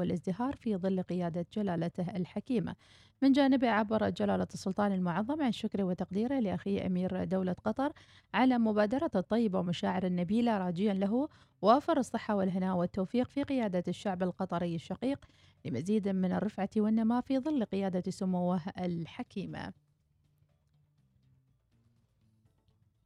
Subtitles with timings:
[0.00, 2.74] والازدهار في ظل قيادة جلالته الحكيمة.
[3.22, 7.92] من جانبه عبر جلالة السلطان المعظم عن شكره وتقديره لأخيه أمير دولة قطر
[8.34, 11.28] على مبادرته الطيبة ومشاعر النبيلة راجيا له
[11.62, 15.24] وافر الصحة والهناء والتوفيق في قيادة الشعب القطري الشقيق
[15.64, 19.72] لمزيد من الرفعة والنماء في ظل قيادة سموه الحكيمة.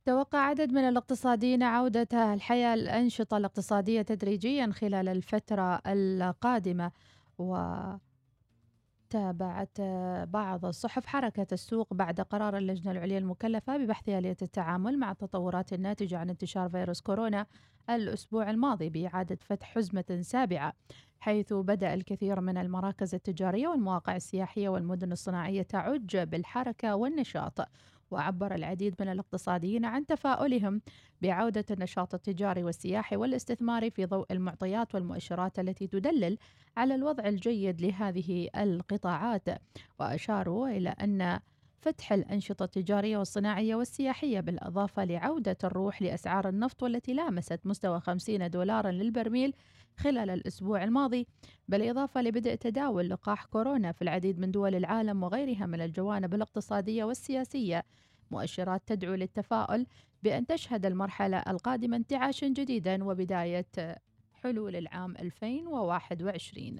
[0.05, 6.93] توقع عدد من الاقتصاديين عودة الحياة الأنشطة الاقتصادية تدريجيا خلال الفترة القادمة
[7.39, 8.01] وتابعت
[10.29, 16.19] بعض الصحف حركة السوق بعد قرار اللجنة العليا المكلفة ببحث آلية التعامل مع التطورات الناتجة
[16.19, 17.47] عن انتشار فيروس كورونا
[17.91, 20.73] الأسبوع الماضي بإعادة فتح حزمة سابعة
[21.21, 27.61] حيث بدأ الكثير من المراكز التجارية والمواقع السياحية والمدن الصناعية تعج بالحركة والنشاط.
[28.13, 30.83] وعبر العديد من الاقتصاديين عن تفاؤلهم
[31.23, 36.39] بعودة النشاط التجاري والسياحي والاستثماري في ضوء المعطيات والمؤشرات التي تدلل
[36.77, 39.49] على الوضع الجيد لهذه القطاعات.
[40.01, 41.41] وأشاروا إلى أن
[41.83, 48.91] فتح الأنشطة التجارية والصناعية والسياحية بالإضافة لعودة الروح لأسعار النفط والتي لامست مستوى 50 دولارا
[48.91, 49.55] للبرميل
[49.97, 51.27] خلال الأسبوع الماضي
[51.69, 57.85] بالإضافة لبدء تداول لقاح كورونا في العديد من دول العالم وغيرها من الجوانب الاقتصادية والسياسية.
[58.31, 59.87] مؤشرات تدعو للتفاؤل
[60.23, 63.67] بأن تشهد المرحلة القادمة انتعاشا جديدا وبداية
[64.33, 66.79] حلول العام 2021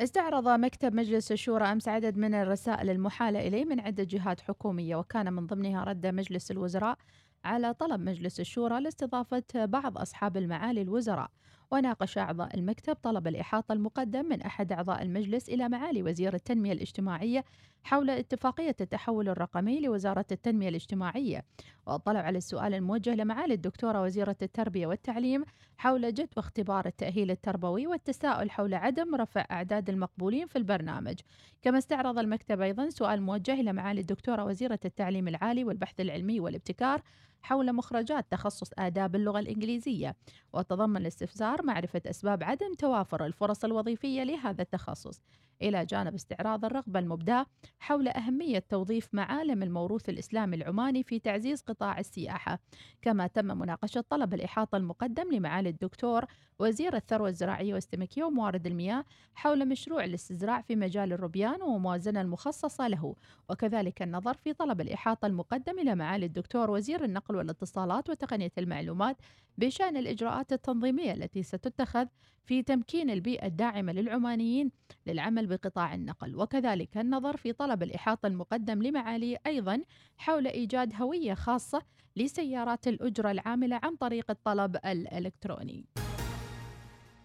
[0.00, 5.32] استعرض مكتب مجلس الشورى أمس عدد من الرسائل المحالة إليه من عدة جهات حكومية وكان
[5.32, 6.98] من ضمنها رد مجلس الوزراء
[7.44, 11.30] على طلب مجلس الشورى لاستضافة بعض أصحاب المعالي الوزراء.
[11.70, 17.44] وناقش أعضاء المكتب طلب الإحاطة المقدم من أحد أعضاء المجلس إلى معالي وزير التنمية الاجتماعية
[17.84, 21.44] حول اتفاقية التحول الرقمي لوزارة التنمية الاجتماعية.
[21.86, 25.44] واطلع على السؤال الموجه لمعالي الدكتورة وزيرة التربية والتعليم
[25.78, 31.14] حول جدوى اختبار التأهيل التربوي والتساؤل حول عدم رفع أعداد المقبولين في البرنامج.
[31.62, 37.02] كما استعرض المكتب أيضا سؤال موجه إلى معالي الدكتورة وزيرة التعليم العالي والبحث العلمي والابتكار
[37.42, 40.16] حول مخرجات تخصص آداب اللغة الإنجليزية
[40.52, 45.22] وتضمن الاستفسار معرفة أسباب عدم توافر الفرص الوظيفية لهذا التخصص.
[45.62, 47.46] إلى جانب استعراض الرغبة المبداة
[47.78, 52.58] حول أهمية توظيف معالم الموروث الإسلامي العماني في تعزيز قطاع السياحة.
[53.02, 56.24] كما تم مناقشة طلب الإحاطة المقدم لمعالي الدكتور
[56.58, 59.04] وزير الثروة الزراعية والسمكية وموارد المياه
[59.34, 63.14] حول مشروع الاستزراع في مجال الربيان وموازنة المخصصة له.
[63.50, 69.16] وكذلك النظر في طلب الإحاطة المقدم إلى معالي الدكتور وزير النقل والاتصالات وتقنية المعلومات
[69.58, 72.06] بشأن الإجراءات التنظيمية التي ستتخذ
[72.48, 74.70] في تمكين البيئة الداعمة للعمانيين
[75.06, 76.36] للعمل بقطاع النقل.
[76.36, 79.82] وكذلك النظر في طلب الإحاطة المقدم لمعالي أيضا
[80.16, 81.82] حول إيجاد هوية خاصة
[82.16, 85.84] لسيارات الأجرة العاملة عن طريق الطلب الإلكتروني.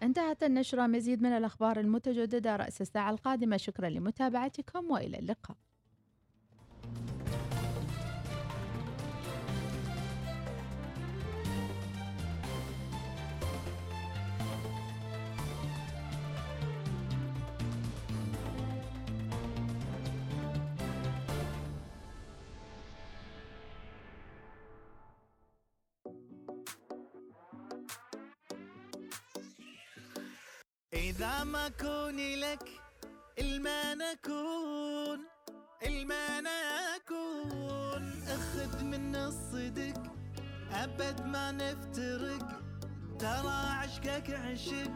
[0.04, 0.88] انتهت النشرة.
[0.88, 3.58] مزيد من الأخبار المتجددة رأس الساعة القادمة.
[3.58, 5.58] شكرا لمتابعتكم وإلى اللقاء.
[30.94, 32.70] إذا ما كوني لك
[33.40, 35.20] إلما نكون
[35.86, 40.04] إلما نكون أخذ من الصدق
[40.72, 42.64] أبد ما نفترق.
[43.20, 44.92] ترى عشقك عشق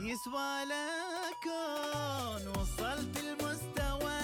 [0.00, 4.20] يسوى لكون وصلت المستوى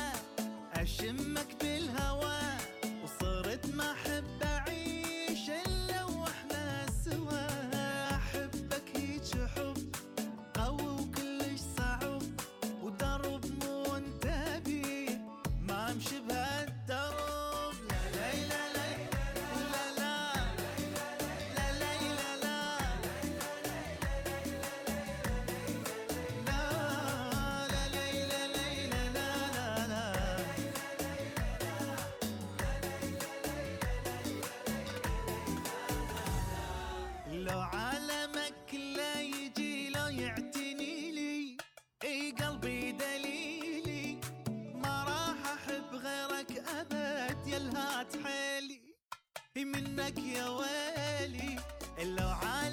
[0.75, 2.54] أشمك بالهوى.
[49.65, 51.57] منك يا والي
[51.99, 52.64] اللوعات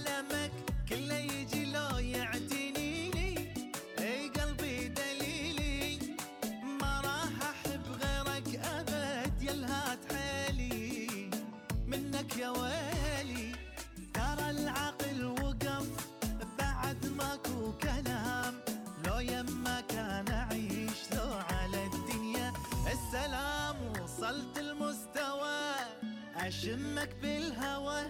[26.52, 28.04] أشمك بالهوى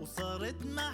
[0.00, 0.90] وصرت ما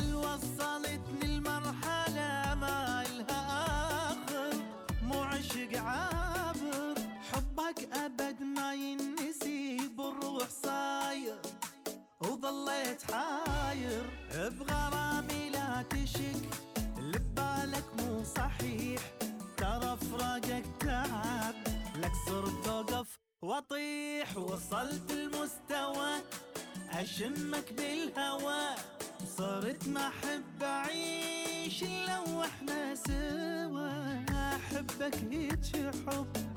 [0.00, 3.42] اللي وصلتني المرحلة ما إلها
[4.12, 4.54] آخر.
[5.02, 6.94] مو عشق عابر
[7.32, 11.40] حبك أبد ما ينسي بالروح صاير
[12.20, 14.10] وظليت حاير.
[14.60, 16.42] بغرامي لا تشك
[16.98, 19.00] اللي ببالك مو صحيح.
[19.56, 21.54] ترى فراقك تعب
[21.96, 26.10] لك صرت اوقف واطيح وصلت المستوى
[26.90, 28.74] أشمك بالهوى.
[29.38, 33.90] صرت ما أحب أعيش إلا وإحنا سوا.
[34.30, 35.76] أحبك هيج
[36.06, 36.47] حب.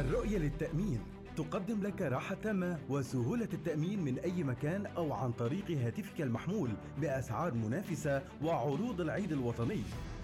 [0.00, 1.00] الرؤية للتأمين.
[1.36, 6.70] تقدم لك راحة تامة وسهولة التأمين من أي مكان أو عن طريق هاتفك المحمول
[7.00, 9.82] بأسعار منافسة وعروض العيد الوطني.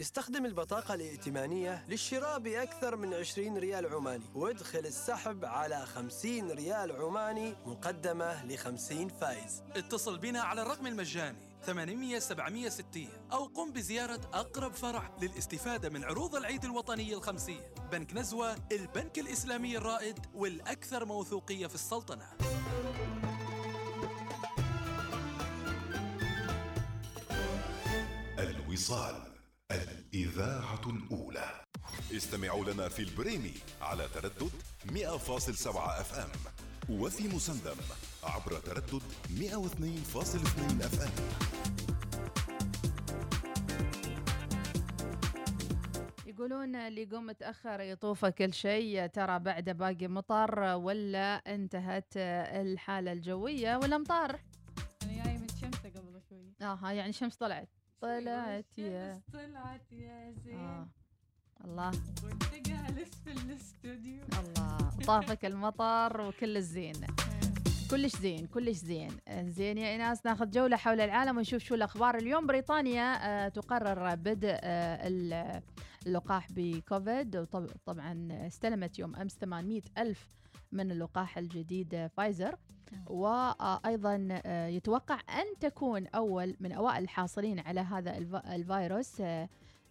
[0.00, 7.54] استخدم البطاقة الائتمانية للشراء بأكثر من 20 ريال عماني وادخل السحب على 50 ريال عماني
[7.66, 9.62] مقدمة ل 50 فايز.
[9.76, 16.36] اتصل بنا على الرقم المجاني 800 760 أو قم بزيارة أقرب فرع للاستفادة من عروض
[16.36, 22.26] العيد الوطني الخمسية بنك نزوة البنك الإسلامي الرائد والأكثر موثوقية في السلطنة.
[28.74, 29.22] الوصال
[29.70, 31.64] الإذاعة الأولى.
[32.12, 34.50] استمعوا لنا في البريمي على تردد
[34.86, 36.30] 100.7 FM
[37.00, 37.76] وفي مسندم
[38.24, 41.10] عبر تردد 102.2 FM.
[46.26, 53.76] يقولون اللي يقوم متأخر يطوفه كل شيء ترى بعده باقي مطر ولا انتهت الحالة الجوية
[53.76, 54.40] والأمطار
[55.02, 56.54] أنا جاي متشمسه قبل شوي.
[56.62, 57.68] آه يعني شمس طلعت.
[58.08, 60.58] طلعت يا طلعت يا زين.
[60.58, 60.88] آه.
[61.64, 61.90] الله.
[62.24, 64.22] وانت جالس في الاستوديو.
[64.38, 64.90] الله.
[65.06, 66.94] طافك المطر وكل الزين.
[67.90, 69.10] كلش زين كلش زين.
[69.42, 72.14] زين يا ايناس ناخذ جولة حول العالم ونشوف شو الأخبار.
[72.16, 73.14] اليوم بريطانيا
[73.46, 75.62] آه، تقرر بدء آه، ال-
[76.06, 80.28] اللقاح بكوفيد وطبعا استلمت يوم أمس 800 ألف
[80.74, 82.56] من اللقاح الجديد فايزر.
[83.06, 89.48] وأيضا آه، يتوقع أن تكون أول من أوائل الحاصلين على هذا الف- الفيروس آه،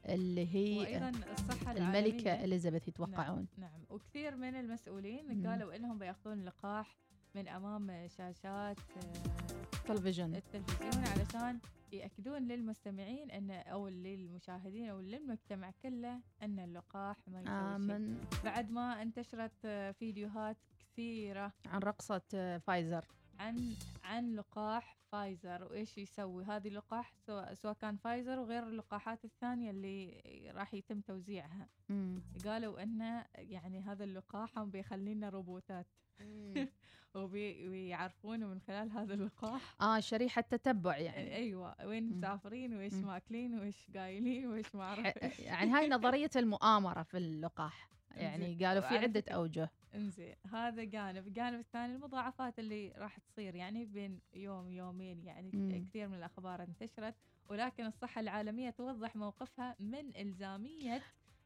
[0.09, 3.47] اللي هي وأيضا الصحة الملكة إليزابيث يتوقعون.
[3.57, 5.47] نعم وكثير من المسؤولين.
[5.47, 6.97] قالوا إنهم بيأخذون لقاح
[7.35, 10.35] من أمام شاشات آه، تلفزيون.
[10.35, 11.59] التلفزيون علشان
[11.91, 17.45] يأكدون للمستمعين إن أو للمشاهدين أو للمجتمع كله إن اللقاح ما يسوي
[17.87, 17.95] شيء.
[17.95, 20.57] آمن بعد ما انتشرت آه، فيديوهات
[20.93, 23.05] كثيرة عن رقصة آه، فايزر.
[23.39, 23.73] عن
[24.03, 30.21] عن لقاح فايزر وإيش يسوي؟ هذه اللقاح سواء سواء كان فايزر وغير اللقاحات الثانية اللي
[30.55, 31.67] راح يتم توزيعها.
[31.89, 32.21] مم.
[32.45, 35.87] قالوا انه يعني هذا اللقاح هم بيخلينا روبوتات.
[37.15, 39.75] وبي- ويعرفون من خلال هذا اللقاح.
[39.81, 41.35] آه شريحة تتبع يعني.
[41.35, 41.75] أيوه.
[41.85, 42.17] وين.
[42.17, 42.93] مسافرين وإيش.
[42.93, 45.39] ماكلين وإيش قايلين وإيش ما أعرف.
[45.39, 47.89] يعني هاي نظرية المؤامرة في اللقاح.
[48.11, 48.65] يعني.
[48.65, 49.69] قالوا في فكرة- أوجه.
[49.95, 51.27] إنزين هذا جانب.
[51.27, 55.85] الجانب الثاني المضاعفات اللي راح تصير يعني بين يوم يومين يعني مم.
[55.89, 57.15] كثير من الأخبار انتشرت.
[57.49, 61.01] ولكن الصحة العالمية توضح موقفها من إلزامية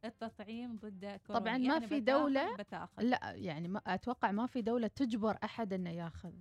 [0.05, 1.39] التطعيم ضد كورونا.
[1.45, 3.03] طبعاً ما يعني في بتاخذ- دولة بتاخذ.
[3.03, 6.33] لا يعني ما أتوقع ما في دولة تجبر أحد إنه ياخذ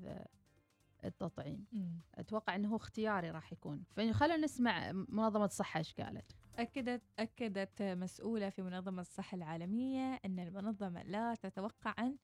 [1.07, 1.67] التطعيم.
[1.73, 2.01] مم.
[2.15, 3.85] أتوقع إنه هو اختياري راح يكون.
[3.91, 6.33] فخلينا نسمع منظمة الصحة إيش قالت.
[6.59, 12.17] أكدت أكدت مسؤولة في منظمة الصحة العالمية أن المنظمة لا تتوقع أن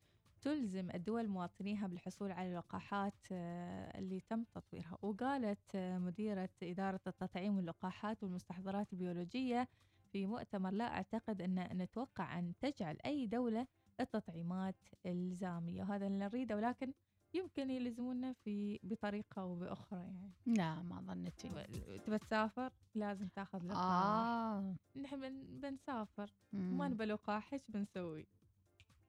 [0.42, 4.98] تلزم الدول مواطنيها بالحصول على اللقاحات آه، اللي تم تطويرها.
[5.02, 9.68] وقالت آه، مديرة إدارة التطعيم واللقاحات والمستحضرات البيولوجية
[10.12, 13.66] في مؤتمر لا أعتقد أن نتوقع أن تجعل أي دولة
[14.00, 15.82] التطعيمات إلزامية.
[15.82, 16.92] وهذا اللي نريده ولكن
[17.34, 20.32] يمكن يلزمونا في بطريقة أو بأخرى يعني.
[20.46, 21.48] لا ما ظنيتي
[22.06, 24.74] تبى تسافر؟ لازم تاخذ لقاح آه.
[24.96, 26.30] نحن بن- بنسافر.
[26.52, 28.26] ما نبى لقاح إيش بنسوي؟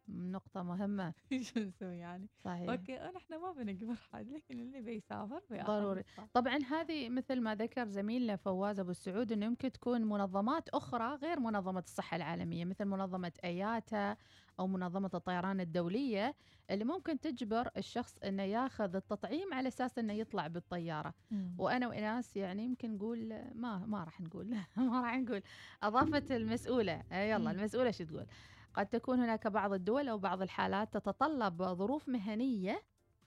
[0.08, 5.74] نقطة مهمة إيش بنسوي يعني؟ صحيح okay نحن ما بنجبر حد لكن اللي بيسافر بيأخذ
[5.82, 6.04] ضروري.
[6.34, 11.40] طبعا هذه مثل ما ذكر زميلنا فواز أبو السعود إنه يمكن تكون منظمات أخرى غير
[11.40, 14.18] منظمة الصحة العالمية مثل منظمة أياتا
[14.60, 16.36] أو منظمة الطيران الدولية
[16.70, 21.58] اللي ممكن تجبر الشخص إنه ياخذ التطعيم على أساس إنه يطلع بالطيارة مم.
[21.58, 25.42] وأنا وإناس يعني يمكن نقول ما ما راح نقول ما راح نقول
[25.84, 27.52] اضافت المسؤولة آه يلا مم.
[27.52, 28.26] المسؤولة شو تقول
[28.74, 32.84] قد تكون هناك بعض الدول أو بعض الحالات تتطلب ظروف مهنية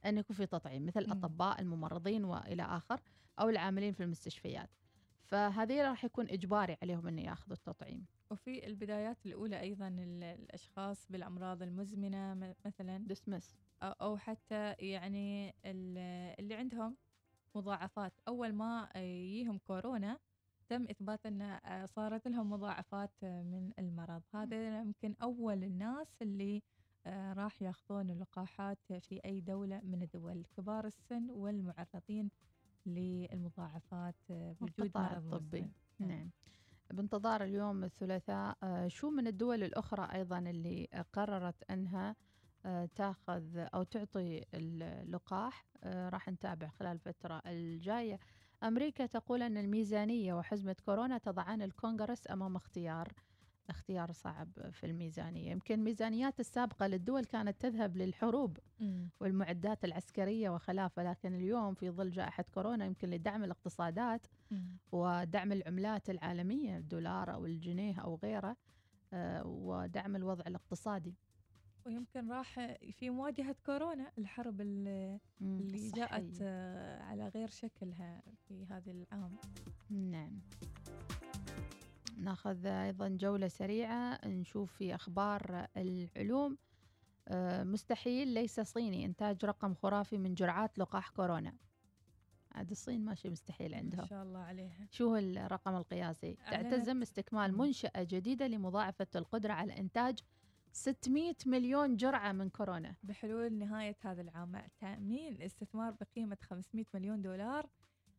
[0.07, 1.13] أن يكون في تطعيم مثل مم.
[1.13, 3.01] الأطباء الممرضين وإلى آخر
[3.41, 4.71] أو العاملين في المستشفيات.
[5.25, 8.07] فهذه راح يكون إجباري عليهم أن ياخذوا التطعيم.
[8.31, 12.99] وفي البدايات الأولى أيضا ال- الأشخاص بالأمراض المزمنة م- مثلا.
[12.99, 16.97] دسمس أو- أو حتى يعني ال- اللي عندهم
[17.55, 18.13] مضاعفات.
[18.29, 20.19] أول ما يجيهم كورونا
[20.69, 26.63] تم اثبات إن آه، صارت لهم مضاعفات آه، من المرض هذا يمكن أول الناس اللي
[27.07, 32.31] آه، راح ياخذون اللقاحات في أي دولة من الدول كبار السن والمعرضين
[32.87, 35.61] للمضاعفات بوجود مرض الطبي.
[35.61, 35.71] مزمن.
[35.99, 36.11] نعم.
[36.11, 36.31] نعم
[36.91, 38.57] بانتظار اليوم الثلاثاء
[38.89, 42.17] شو من الدول الأخرى أيضا اللي قررت أنها
[42.95, 48.19] تاخذ أو تعطي اللقاح راح نتابع خلال الفترة الجاية
[48.63, 53.13] أمريكا تقول أن الميزانية وحزمة كورونا تضعان الكونغرس أمام اختيار
[53.71, 58.59] اختيار صعب في الميزانية يمكن الميزانيات السابقة للدول كانت تذهب للحروب.
[59.21, 64.27] والمعدات العسكرية وخلافه لكن اليوم في ظل جائحة كورونا يمكن لدعم الاقتصادات.
[64.93, 68.57] ودعم العملات العالمية الدولار أو الجنيه أو غيره
[69.13, 71.15] آه، ودعم الوضع الاقتصادي
[71.87, 76.39] ويمكن راح في مواجهة كورونا الحرب اللي اللي جاءت.
[76.43, 79.39] آه، على غير شكلها في هذا العام.
[79.91, 80.41] نعم.
[82.19, 86.59] ناخذ أيضا جولة سريعة نشوف في أخبار العلوم.
[87.29, 89.05] آه، مستحيل ليس صيني.
[89.05, 91.55] إنتاج رقم خرافي من جرعات لقاح كورونا.
[92.53, 94.07] عاد الصين ماشي مستحيل ما عندهم.
[94.07, 94.89] شاء الله عليها.
[94.91, 97.59] شو هو الرقم القياسي؟ تعتزم استكمال.
[97.59, 100.19] منشأة جديدة لمضاعفة القدرة على إنتاج
[100.77, 107.23] 600 مليون جرعة من كورونا بحلول نهاية هذا العام مع تأمين استثمار بقيمة 500 مليون
[107.23, 107.67] دولار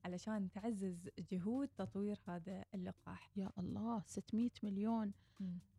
[0.05, 5.13] علشان تعزز جهود تطوير هذا اللقاح يا الله 600 مليون.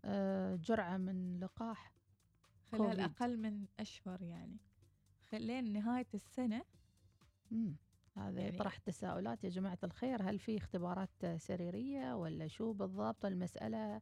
[0.04, 1.92] آه، جرعة من لقاح
[2.70, 3.00] خلال كوفيد.
[3.00, 4.56] أقل من أشهر يعني
[5.30, 6.62] خلين نهاية السنة
[7.50, 7.76] مم.
[8.16, 14.00] هذا يعني- يطرح تساؤلات يا جماعة الخير هل في اختبارات سريرية ولا شو بالضبط المسألة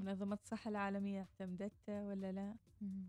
[0.00, 3.04] منظمة الصحة العالمية اعتمدته ولا لا؟ مم.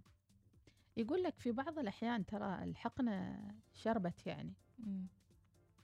[0.97, 3.41] يقول لك في بعض الأحيان ترى الحقنة
[3.73, 4.53] شربت يعني.
[4.79, 5.07] مم.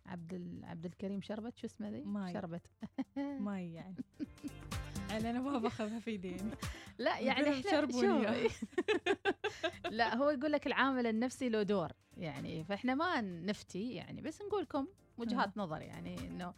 [0.05, 2.33] عبد عبد الكريم شربت؟ شو اسمه ذي؟ ماي.
[2.33, 2.61] شربت.
[3.39, 3.95] ماي يعني.
[5.09, 6.51] يعني أنا ما باخذها في يدين
[6.99, 8.33] لا يعني إحنا شربوا.
[9.89, 12.63] لا هو يقول لك العامل النفسي له دور يعني.
[12.63, 16.53] فإحنا ما نفتي يعني بس نقول لكم وجهات نظر يعني إنه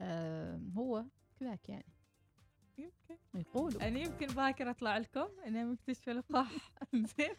[0.00, 1.04] آه هو
[1.40, 1.92] كذاك يعني.
[2.82, 3.16] يمكن.
[3.34, 3.88] يقولوا.
[3.88, 5.28] أنا يمكن باكر أطلع لكم.
[5.46, 6.72] أنا مكتشفة لقاح.
[7.18, 7.34] زين.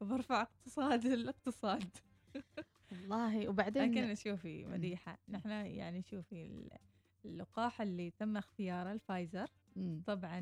[0.00, 1.84] وبرفع اقتصاد الاقتصاد.
[2.92, 3.48] والله.
[3.48, 5.18] وبعدين لكن شوفي مديحة.
[5.28, 6.70] نحن يعني شوفي ال-
[7.24, 10.38] اللقاح اللي تم اختياره الفايزر مم، طبعا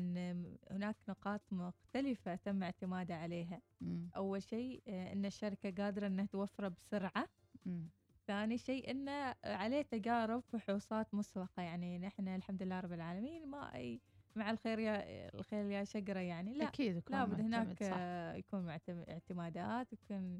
[0.71, 3.61] هناك نقاط مختلفة تم اعتمادها عليها.
[3.81, 7.27] مم، أول شيء أن الشركة قادرة أنها توفره بسرعة.
[7.65, 7.89] مم،
[8.27, 11.63] ثاني شيء أنه عليه تجارب فحوصات مسبقة.
[11.63, 14.01] يعني نحن الحمد لله رب العالمين ما أي
[14.39, 15.03] مع الخير يا
[15.35, 17.97] الخير يا شجرة يعني لا أكيد يكون لابد هناك صح.
[18.35, 18.69] يكون
[19.09, 20.39] اعتمادات يكون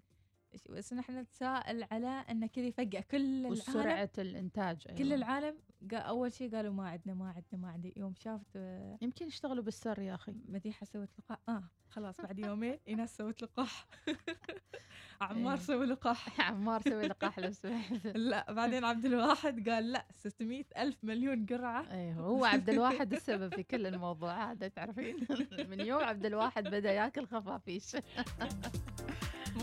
[0.70, 5.16] بس نحن نتساءل على انه كذا فجأة كل العالم وسرعة الإنتاج كل أيوة.
[5.16, 5.56] العالم
[5.92, 9.64] قا أول شيء قالوا ما عندنا ما عندنا ما عندي يوم شافت آه، يمكن يشتغلوا
[9.64, 10.36] بالسر يا أخي.
[10.46, 11.40] مديحة سوت لقاح.
[11.50, 13.88] آه خلاص بعد يومين إيناس سوت لقاح.
[15.22, 15.60] عمار إيه.
[15.60, 16.40] سوى لقاح.
[16.52, 21.94] عمار سوي لقاح لو سمحت لا بعدين عبد الواحد قال لا 600 ألف مليون قرعة.
[21.94, 25.28] إيه هو عبد الواحد السبب في كل الموضوع هذا تعرفين؟
[25.70, 27.96] من يوم عبد الواحد بدأ ياكل خفافيش.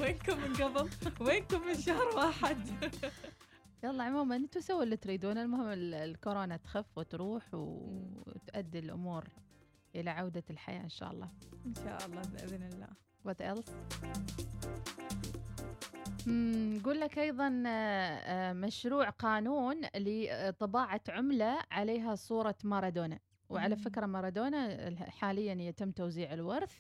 [0.01, 2.59] وينكم من قبل؟ وينكم من شهر واحد؟
[3.85, 9.25] يلا عموما أنتم سووا اللي تريدونه المهم ال- الكورونا تخف وتروح وتؤدي الأمور
[9.95, 11.29] إلى عودة الحياة إن شاء الله.
[11.67, 12.89] إن شاء الله بإذن الله.
[13.25, 13.67] وات ايلس
[16.27, 23.19] نقول لك أيضا آه، آه، مشروع قانون لطباعة عملة عليها صورة مارادونا.
[23.49, 23.77] وعلى.
[23.77, 26.79] فكرة مارادونا ال- حاليا يتم توزيع الورث.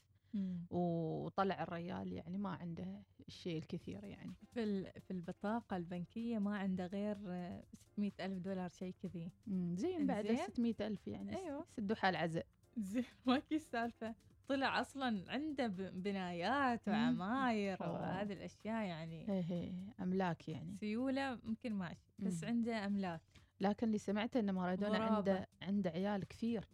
[0.71, 7.16] وطلع الريال يعني ما عنده الشيء الكثير يعني في في البطاقة البنكية ما عنده غير
[7.28, 9.30] آه، 600 ألف دولار شيء كذي
[9.75, 10.47] زين بعد إنزين.
[10.47, 11.66] 600 ألف يعني أيوة.
[11.76, 14.14] سدوا حال عزاء زين ما كي السالفة
[14.49, 16.88] طلع أصلا عنده بنايات.
[16.88, 17.76] وعماير.
[17.83, 22.49] وهذه الأشياء يعني هي هي أملاك يعني سيولة ممكن ماشي بس مم.
[22.49, 23.21] عنده أملاك
[23.61, 24.99] لكن اللي سمعته أن مارادونا.
[24.99, 26.64] عنده عنده عيال كثير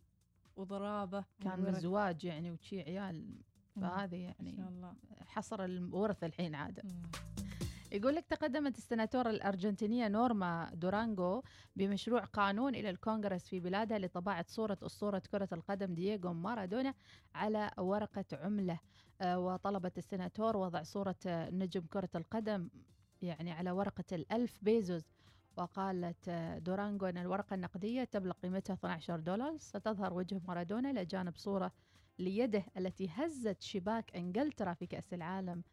[0.57, 1.61] وضرابة كان.
[1.63, 3.43] مزواج يعني وشي عيال.
[3.77, 6.81] فهذه ما شاء يعني الله حصر الورث الحين عاد.
[7.93, 11.43] يقول لك تقدمت السناتورة الأرجنتينية نورما دورانغو
[11.77, 16.95] بمشروع قانون إلى الكونغرس في بلادها لطباعة صورة أسطورة كرة القدم دييغو مارادونا
[17.35, 18.79] على ورقة عملة
[19.21, 22.69] آه، وطلبت السناتور وضع صورة نجم كرة القدم
[23.23, 25.03] يعني على ورقة الألف بيزوز
[25.57, 29.59] وقالت آه، دورانغو أن الورقة النقدية تبلغ قيمتها 12 دولار.
[29.59, 31.73] ستظهر وجه مارادونا إلى جانب صورة
[32.19, 35.65] ليده التي هزت شباك إنجلترا في كأس العالم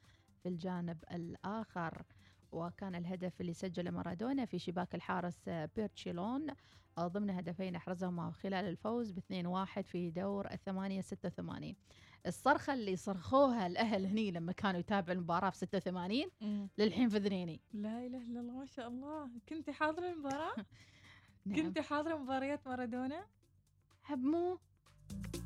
[0.44, 2.04] في الجانب الآخر.
[2.52, 6.48] وكان الهدف اللي سجله مارادونا في شباك الحارس بيرتشيلون
[6.98, 11.76] آه، ضمن هدفين أحرزهما خلال الفوز ب 2-1 في دور الثمانية 86
[12.28, 16.70] الصرخة اللي صرخوها الأهل هني لما كانوا يتابعوا المباراة في 86 مم.
[16.78, 19.30] للحين في ذنيني لا إله إلا الله ما شاء الله.
[19.50, 20.56] كنتي حاضرة المباراة؟
[21.46, 21.56] نعم.
[21.56, 23.26] كنتي حاضرة مباريات مارادونا؟
[24.04, 24.60] حبمو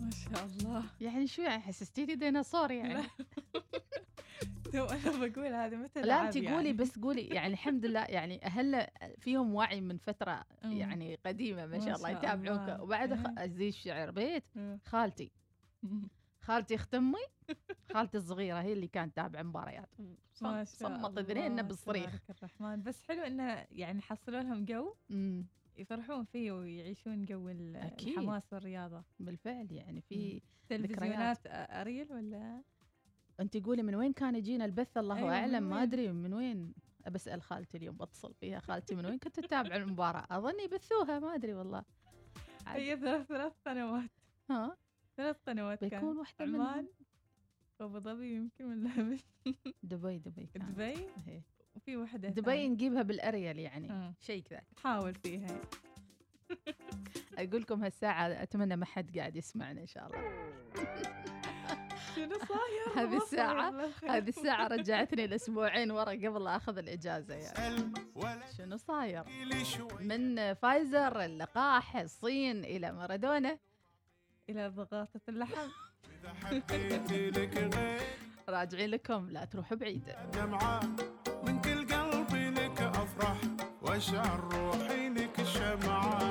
[0.02, 0.84] ما شاء الله.
[1.02, 3.04] يعني شو يعني حسستيني ديناصور يعني؟
[4.76, 6.74] أنا بقول هذا متى لا انت قولي يعني.
[6.74, 7.22] بس قولي.
[7.38, 10.44] يعني الحمد لله يعني اهلنا فيهم وعي من فترة.
[10.64, 12.82] يعني قديمة ما شاء الله يتابعوك.
[12.82, 13.46] وبعد خ- إيه.
[13.46, 14.44] أزيد شعر بيت.
[14.86, 15.32] خالتي.
[16.48, 17.20] خالتي اخت امي
[17.94, 19.90] خالتي الصغيرة هي اللي كانت تتابع مباريات.
[20.66, 22.84] صمت اذنينا بالصريخ الرحمن.
[22.84, 24.96] بس حلو انه يعني حصلوا لهم جو
[25.78, 27.50] يفرحون فيه ويعيشون جو.
[27.50, 29.04] الحماس والرياضة.
[29.20, 32.62] بالفعل يعني في تلفزيونات أريل ولا؟
[33.40, 36.74] انت قولي من وين كان يجينا البث؟ الله أيوة، من أعلم ما؟ أدري من وين.
[37.12, 40.26] بسال خالتي اليوم بتصل فيها خالتي من وين؟ كنت تتابع المباراة.
[40.32, 41.84] أظن يبثوها ما أدري والله.
[42.68, 44.10] هي ثلاث ثلاث قنوات
[44.50, 44.78] ها؟
[45.18, 46.88] ثلاث قنوات بيكون كان واحدة عمان منهم
[47.82, 48.90] أبو ظبي يمكن ولا
[49.84, 50.66] دبي دبي كانت.
[50.72, 51.44] دبي؟ إيه.
[51.76, 52.68] وفي واحدة دبي ثانية.
[52.68, 54.14] نجيبها بالأريال يعني آه.
[54.20, 54.62] شيء كذا.
[54.78, 55.62] نحاول فيها.
[57.38, 60.54] أقول لكم هالساعة أتمنى ما حد قاعد يسمعنا إن شاء الله.
[62.16, 64.04] شنو صاير؟ هذه الساعة-.
[64.10, 67.94] هذه الساعة رجعتني الاسبوعين ورا قبل لا أخذ الإجازة يعني.
[68.58, 69.24] شنو صاير؟
[70.00, 73.58] من فايزر اللقاح الصين إلى مارادونا.
[74.50, 75.70] إلى ضغاطة اللحم.
[76.24, 78.02] إذا حبيت لك غير.
[78.50, 80.16] راجعين لكم لا تروحوا بعيد.
[80.34, 80.80] دمعة
[81.48, 83.38] من كل قلبي لك أفرح
[83.82, 86.23] واشعر روحي لك شمعة.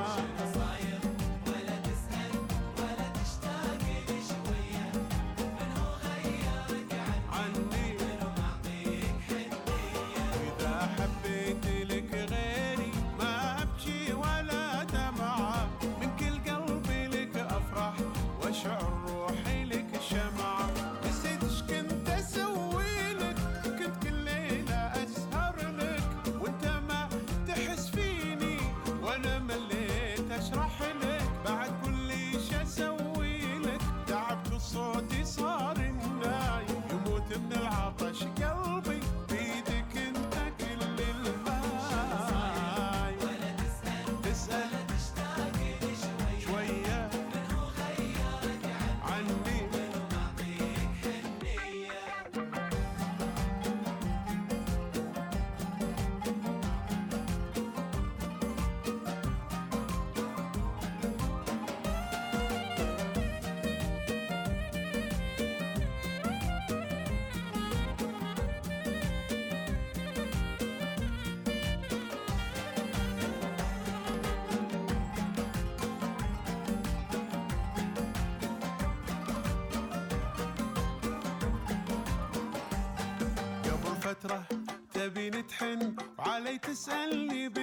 [84.95, 87.62] تبي نتحن وعلي تسألني بزيادة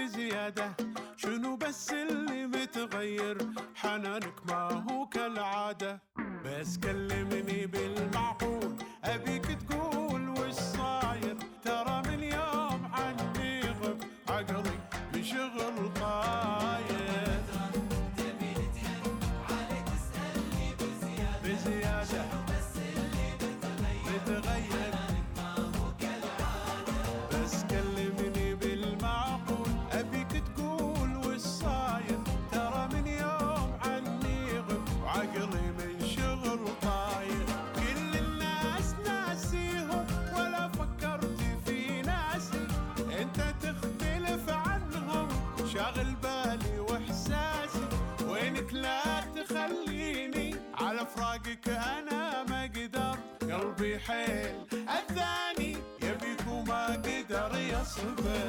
[45.79, 47.87] شاغل بالي وإحساسي.
[48.27, 49.01] وينك لا
[49.35, 53.17] تخليني على فراقك أنا ما أقدر.
[53.41, 54.55] قلبي حيل
[54.97, 58.48] أذاني يبيك وما قدر يصبر.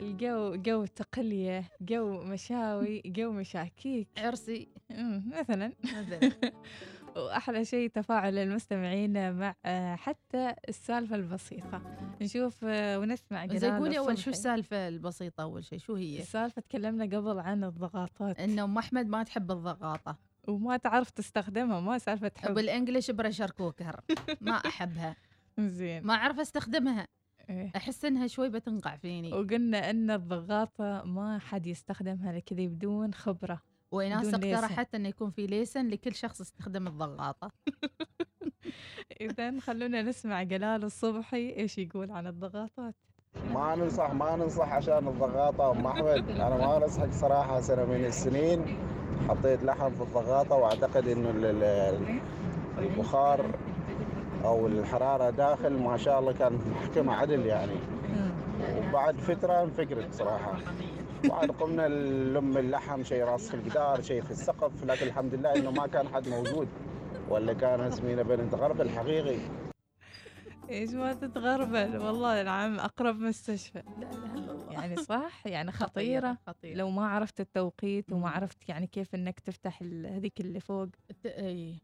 [0.00, 4.08] الجو جو تقلية جو مشاوي جو مشاكيك.
[4.18, 4.68] عرسي.
[5.40, 5.72] مثلا.
[5.84, 6.30] مثلا.
[7.16, 11.82] وأحلى شيء تفاعل المستمعين مع آه، حتى السالفة البسيطة.
[12.22, 14.30] نشوف آه، ونسمع زي قولي أول شو.
[14.30, 18.40] السالفة البسيطة أول شيء؟ شو هي؟ السالفة تكلمنا قبل عن الضغاطات.
[18.40, 20.16] إنه أم أحمد ما تحب الضغاطة.
[20.48, 22.54] وما تعرف تستخدمها ما سالفة حب.
[22.54, 24.00] بال English pressure cooker.
[24.40, 25.16] ما أحبها.
[25.58, 26.06] زين.
[26.06, 27.06] ما أعرف أستخدمها.
[27.50, 27.72] إيه.
[27.76, 33.60] أحس إنها شوي بتنقع فيني وقلنا إن الضغاطة ما حد يستخدمها لكذا بدون خبرة
[33.92, 34.34] وناس.
[34.34, 37.50] اقترحت إنه يكون في ليسن لكل شخص يستخدم الضغاطة
[39.20, 42.94] إذا خلونا نسمع جلال الصبحي إيش يقول عن الضغاطات
[43.54, 48.78] ما ننصح ما ننصح عشان الضغاطة أم أحمد أنا ما ننصحك صراحة سنة من السنين
[49.28, 52.20] حطيت لحم في الضغاطة وأعتقد إنه ال- ال-
[52.78, 53.58] البخار
[54.44, 57.76] أو الحرارة داخل ما شاء الله كان محكمة عدل يعني.
[58.76, 60.58] وبعد فترة انفجرت صراحة.
[61.30, 65.70] وعاد قمنا نلم اللحم شيء راس في الجدار شيء في السقف لكن الحمد لله إنه
[65.70, 66.68] ما كان حد موجود.
[67.28, 69.38] ولا كان زميلنا بنت غرب الحقيقي.
[70.70, 73.82] إيش ما تتغربل والله العام أقرب مستشفى.
[73.98, 76.76] لا اله الا الله يعني صح؟ يعني خطيرة خطيرة.
[76.76, 78.30] لو ما عرفت التوقيت وما.
[78.30, 80.88] عرفت يعني كيف إنك تفتح هذيك اللي فوق.
[81.26, 81.74] اي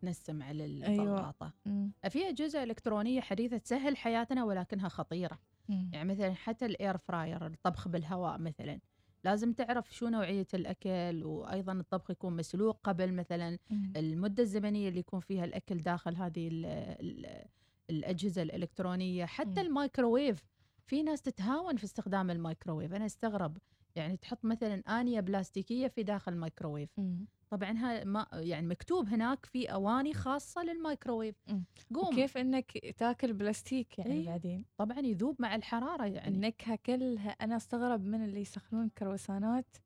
[0.00, 1.02] تنسم على أيوة.
[1.04, 1.92] الضغاطه مم.
[2.08, 5.90] في اجهزه الكترونيه حديثة تسهل حياتنا ولكنها خطيرة مم.
[5.92, 8.80] يعني مثلا حتى ال air fryer الطبخ بالهواء مثلا
[9.24, 13.92] لازم تعرف شو نوعية الأكل وأيضا الطبخ يكون مسلوق قبل مثلا مم.
[13.96, 17.44] المدة الزمنية اللي يكون فيها الأكل داخل هذه ال ال
[17.90, 19.66] الأجهزة الإلكترونية حتى مم.
[19.66, 20.44] الميكروويف
[20.86, 23.58] في ناس تتهاون في استخدام الميكروويف أنا أستغرب
[23.96, 27.26] يعني تحط مثلا آنية بلاستيكية في داخل الميكروويف مم.
[27.50, 31.64] طبعا ها ما يعني مكتوب هناك في أواني خاصة للميكروويف مم.
[31.94, 32.14] قوم.
[32.14, 34.26] كيف إنك تاكل بلاستيك يعني إيه.
[34.26, 36.34] بعدين؟ طبعا يذوب مع الحرارة يعني.
[36.34, 39.76] النكهة كلها أنا أستغرب من اللي يسخنون كروسانات.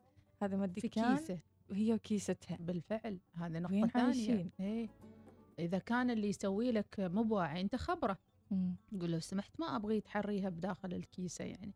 [0.42, 1.38] هذا ما في كيسة.
[1.70, 2.57] وهي وكيستها.
[2.61, 3.18] بالفعل.
[3.35, 4.88] هذه نقطة ثانية؟ إيه.
[5.59, 8.18] إذا كان اللي يسوي لك مو بواعي أنت خبرة.
[8.50, 8.77] مم.
[9.00, 11.72] قول لو سمحت ما أبغي تحريها بداخل الكيسة يعني.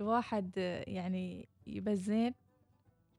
[0.00, 2.26] الواحد آه، يعني يبزين.
[2.26, 2.34] مم.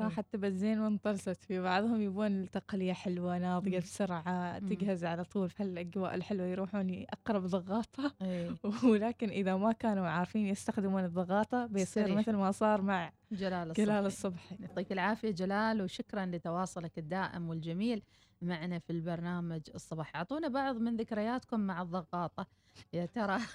[0.01, 3.77] راحت تبزين وانطلست في بعضهم يبون التقلية حلوة ناضجة.
[3.77, 4.59] بسرعة.
[4.59, 8.13] تجهز على طول في هالأجواء الحلوة يروحون أقرب ضغاطة
[8.89, 12.15] ولكن إذا ما كانوا عارفين يستخدمون الضغاطة بيصير.
[12.15, 18.03] مثل ما صار مع جلال جلال الصبحي الصبحي يعطيك العافية جلال وشكرا لتواصلك الدائم والجميل
[18.41, 22.47] معنا في البرنامج الصباح أعطونا بعض من ذكرياتكم مع الضغاطة
[22.93, 23.39] يا ترى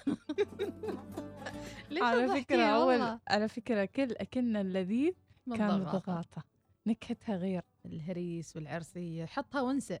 [2.01, 5.13] على فكرة أول؟ على فكرة كل أكلنا اللذيذ
[5.51, 5.69] من كان.
[5.81, 6.43] الضغاطة
[6.87, 9.99] نكهتها غير الهريس والعرسية حطها وانسى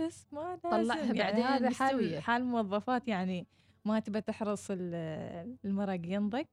[0.00, 1.70] بس ما طلعها لازم يعني بعدين هذا.
[1.70, 3.46] حال حال موظفات يعني
[3.84, 6.44] ما تبى تحرص ال- المرق ينضج.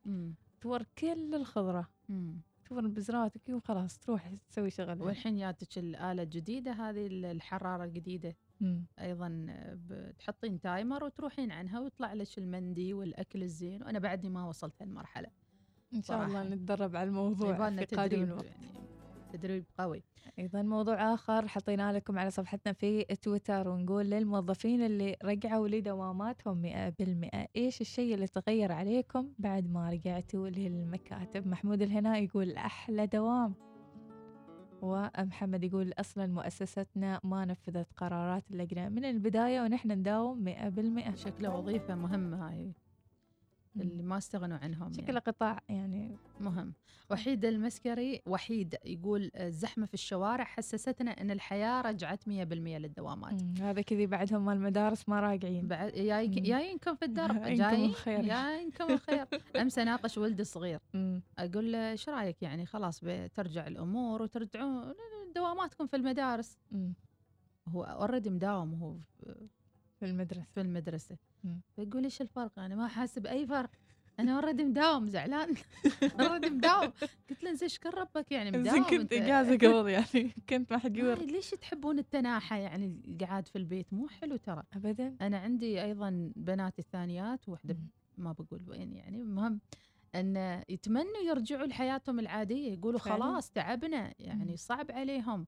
[0.62, 2.42] تور كل الخضرة مم.
[2.66, 8.86] تور البزرات وخلاص تروح تسوي شغلها والحين جاتك الآلة الجديدة هذه ال- الحرارة الجديدة مم.
[9.00, 9.46] أيضا
[9.90, 15.28] بتحطين تايمر وتروحين عنها ويطلع لك المندي والأكل الزين وأنا بعدني ما وصلت هالمرحلة
[15.96, 16.44] إن شاء الله.
[16.44, 18.46] نتدرب على الموضوع في قادم الوقت.
[18.46, 18.66] يعني
[19.34, 20.04] تدريب قوي.
[20.40, 26.90] أيضا موضوع آخر حطينا لكم على صفحتنا في تويتر ونقول للموظفين اللي رجعوا لدواماتهم مئة
[26.90, 33.54] بالمئة إيش الشيء اللي تغير عليكم بعد ما رجعتوا للمكاتب؟ محمود الهناء يقول أحلى دوام.
[34.82, 41.16] ومحمد يقول أصلا مؤسستنا ما نفذت قرارات اللجنة من البداية ونحن نداوم مئة بالمئة.
[41.16, 42.74] شكله وظيفة مهمة هاي.
[43.82, 45.20] اللي ما استغنوا عنهم شكله يعني.
[45.20, 46.74] قطاع يعني مهم.
[47.12, 53.42] وحيد المسكري وحيد يقول الزحمة في الشوارع حسستنا أن الحياة رجعت 100% للدوامات.
[53.62, 55.92] هذا كذي بعدهم المدارس ما راجعين بعد.
[55.92, 57.44] جايينكم في الدرب.
[58.26, 59.28] جايينكم الخير.
[59.62, 61.22] أمس أناقش ولدي الصغير مم.
[61.38, 64.94] أقول له إيش رأيك يعني خلاص بترجع الأمور وترجعون؟
[65.36, 66.58] دواماتكم في المدارس.
[67.68, 68.96] هو already مداوم هو
[70.00, 70.46] في- المدرسة.
[70.54, 71.18] في المدرسة.
[71.44, 71.62] مم.
[71.76, 73.70] فيقول إيش الفرق؟ أنا ما حاسس باي فرق.
[74.20, 75.56] أنا already مداوم زعلان.
[76.22, 76.92] already مداوم.
[77.30, 79.14] قلت له زين اشكر ربك يعني زين مداوم كنت أنت.
[79.14, 80.36] اجازة قبل يعني.
[80.50, 84.64] كنت محجور هاي ليش تحبون التناحة؟ يعني القعاد في البيت مو حلو ترى.
[84.74, 85.16] ابدا.
[85.22, 87.88] أنا عندي أيضا بناتي الثانيات واحدة مم.
[88.18, 89.18] ما بقول وين يعني.
[89.22, 89.60] المهم
[90.16, 92.74] أن يتمنوا يرجعوا لحياتهم العادية.
[92.74, 93.00] يقولوا.
[93.00, 94.14] خلاص تعبنا.
[94.20, 94.58] يعني.
[94.58, 95.48] صعب عليهم.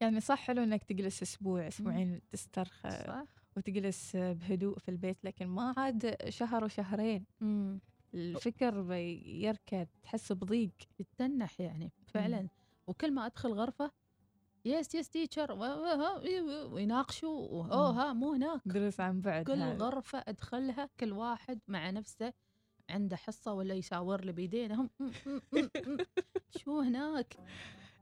[0.00, 2.90] يعني صح حلو إنك تجلس أسبوع أسبوعين تسترخى.
[2.90, 3.41] صح.
[3.56, 7.80] وتجلس بهدوء في البيت لكن ما عاد شهر وشهرين مم.
[8.14, 12.48] الفكر بي- يركض تحس بضيق يتنح يعني فعلا
[12.86, 13.90] وكل ما أدخل غرفة
[14.64, 15.52] yes yes teacher
[16.72, 17.98] ويناقشوا أوه مم.
[17.98, 19.84] ها مو هناك دروس عن بعد كل هذا.
[19.84, 22.32] غرفة أدخلها كل واحد مع نفسه
[22.90, 24.90] عنده حصة ولا يشاور لي بيدينهم.
[26.58, 27.36] شو هناك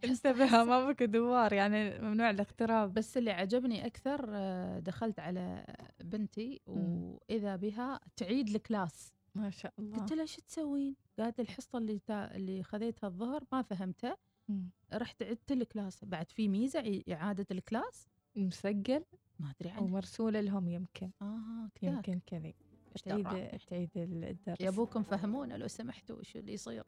[0.05, 0.65] انتبه.
[0.65, 2.95] ما بك دوار يعني ممنوع الاقتراب.
[2.95, 5.65] بس اللي عجبني أكثر آه، دخلت على
[6.05, 6.61] بنتي.
[6.67, 9.13] وإذا بها تعيد ال class.
[9.35, 9.99] ما شاء الله.
[9.99, 12.37] قلت لها شو تسوين؟ قالت الحصة اللي تا...
[12.37, 14.17] اللي خذيتها الظهر ما فهمتها.
[14.95, 16.05] رحت عدت ال class.
[16.05, 18.09] بعد في ميزة إعادة ال class.
[18.37, 19.05] مسجل؟
[19.39, 19.83] ما أدري عنها.
[19.83, 21.11] ومرسولة لهم يمكن.
[21.23, 22.55] آه كذا يمكن كذي.
[23.05, 24.61] تعيد؟ تعيد الدرس.
[24.61, 26.85] يا أبوكم فهمونا لو سمحتوا شو اللي يصير.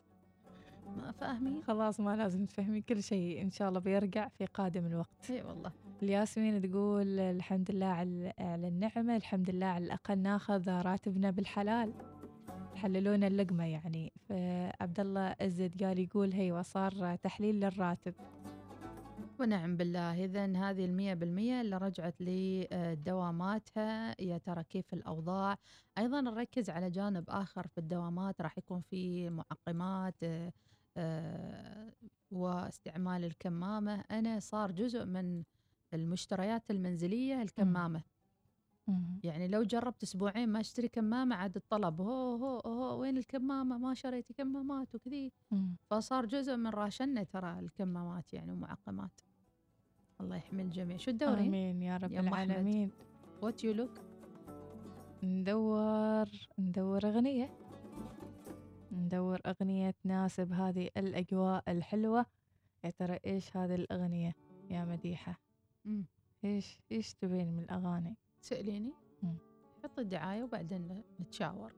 [0.87, 1.63] ما فاهمين.
[1.63, 5.31] خلاص ما لازم تفهمي كل شيء إن شاء الله بيرجع في قادم الوقت.
[5.31, 5.73] إي والله.
[6.03, 11.93] الياسمين تقول الحمد لله على النعمة الحمد لله على الأقل ناخذ راتبنا بالحلال.
[12.75, 14.13] حللونا اللقمة يعني.
[14.29, 18.15] فعبد الله عزت قال يقول هي وصار تحليل للراتب.
[19.41, 20.25] ونعم بالله.
[20.25, 25.57] إذا هذه المية بالمية اللي رجعت لدواماتها يا ترى كيف الأوضاع.
[25.99, 28.41] أيضا نركز على جانب آخر في الدوامات.
[28.41, 30.15] راح يكون في معقمات
[32.31, 34.05] واستعمال الكمامة.
[34.11, 35.43] أنا صار جزء من
[35.95, 38.03] المشتريات المنزلية الكمامة.
[39.25, 43.95] يعني لو جربت أسبوعين ما أشتري كمامة عاد الطلب هو هو هو وين الكمامة؟ ما
[43.95, 45.33] شريتي كمامات وكذي.
[45.51, 45.77] مم.
[45.91, 49.21] فصار جزء من راشنا ترى الكمامات يعني ومعقمات.
[50.21, 50.97] الله يحمي الجميع.
[50.97, 51.83] شو تدورين؟ آمين.
[51.83, 52.21] يا رب يا.
[52.21, 52.91] العالمين.
[53.43, 54.01] what you look
[55.23, 56.29] ندور
[56.59, 57.62] ندور أغنية.
[58.93, 62.27] ندور أغنية تناسب هذه الأجواء الحلوة.
[62.85, 64.35] يا ترى إيش هذه الأغنية
[64.71, 65.41] يا مديحة؟
[66.45, 69.39] إيش إيش تبين من الأغاني؟ تسأليني؟ مم.
[69.85, 71.73] حط الدعاية وبعدين نتشاور.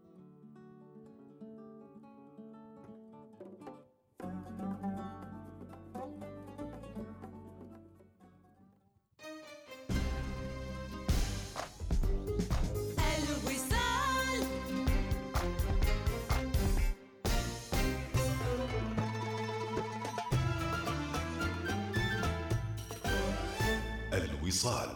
[24.54, 24.90] الوصال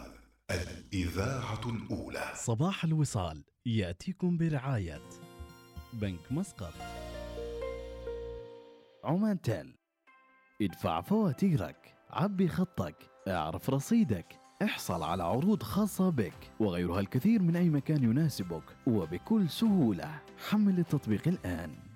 [0.51, 2.31] الإذاعة الأولى.
[2.35, 5.01] صباح الوصال يأتيكم برعاية
[5.93, 6.73] بنك مسقط.
[9.03, 9.75] عمان تيل
[10.61, 12.95] ادفع فواتيرك عبي خطك
[13.27, 20.21] اعرف رصيدك احصل على عروض خاصة بك وغيرها الكثير من أي مكان يناسبك وبكل سهولة.
[20.49, 21.88] حمل التطبيق الآن.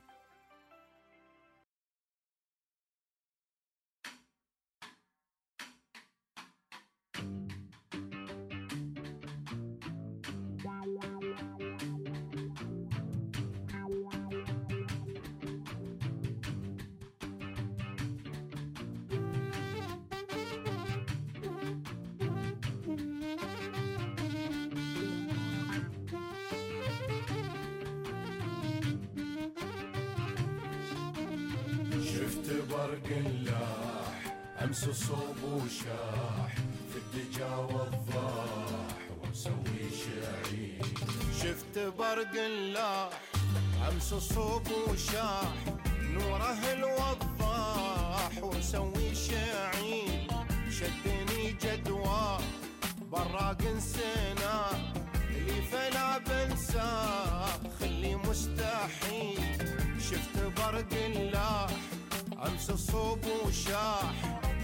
[43.93, 45.53] امس صوب وشاح
[46.01, 50.27] نوره الوضاح ومسوي شعير
[50.69, 52.38] شدني جدوى
[53.12, 54.71] براق انسنا
[55.29, 59.58] اللي فلا بنساه خلي مستحيل
[60.10, 61.69] شفت برق اللاح
[62.47, 64.13] أمس الصوب وشاح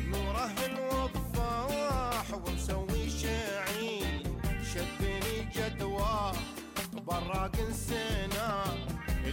[0.08, 4.24] نوره الوضاح ونسوي شعيل
[4.74, 6.32] شدني جدوى
[7.08, 8.89] براق نسينا.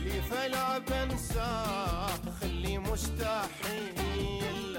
[0.06, 2.08] اللي فلا بنساه
[2.40, 4.75] خلي مستحيل.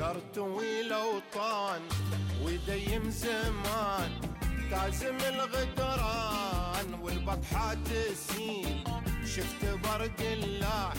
[0.00, 1.80] ترتوي الاوطان
[2.44, 4.20] ويديم زمان
[4.70, 8.84] تعزم الغدران والبطحة تسيل.
[9.26, 10.94] شفت برق اللاح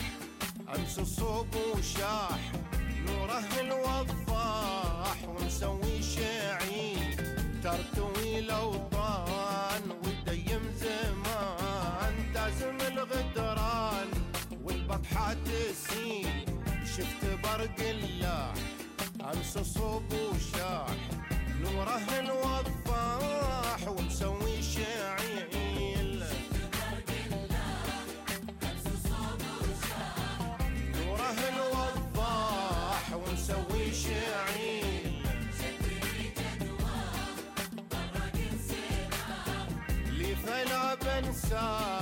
[0.74, 2.52] أمس صوب وشاح
[3.06, 5.91] نوره الوضاح ومسوي
[19.42, 20.96] امس صوب وشاح.
[21.62, 26.22] نوره الوضاح ومسوي شعيل.
[30.96, 35.22] نوره الوضاح ومسوي شعيل.
[40.18, 42.01] لي فلا بنساه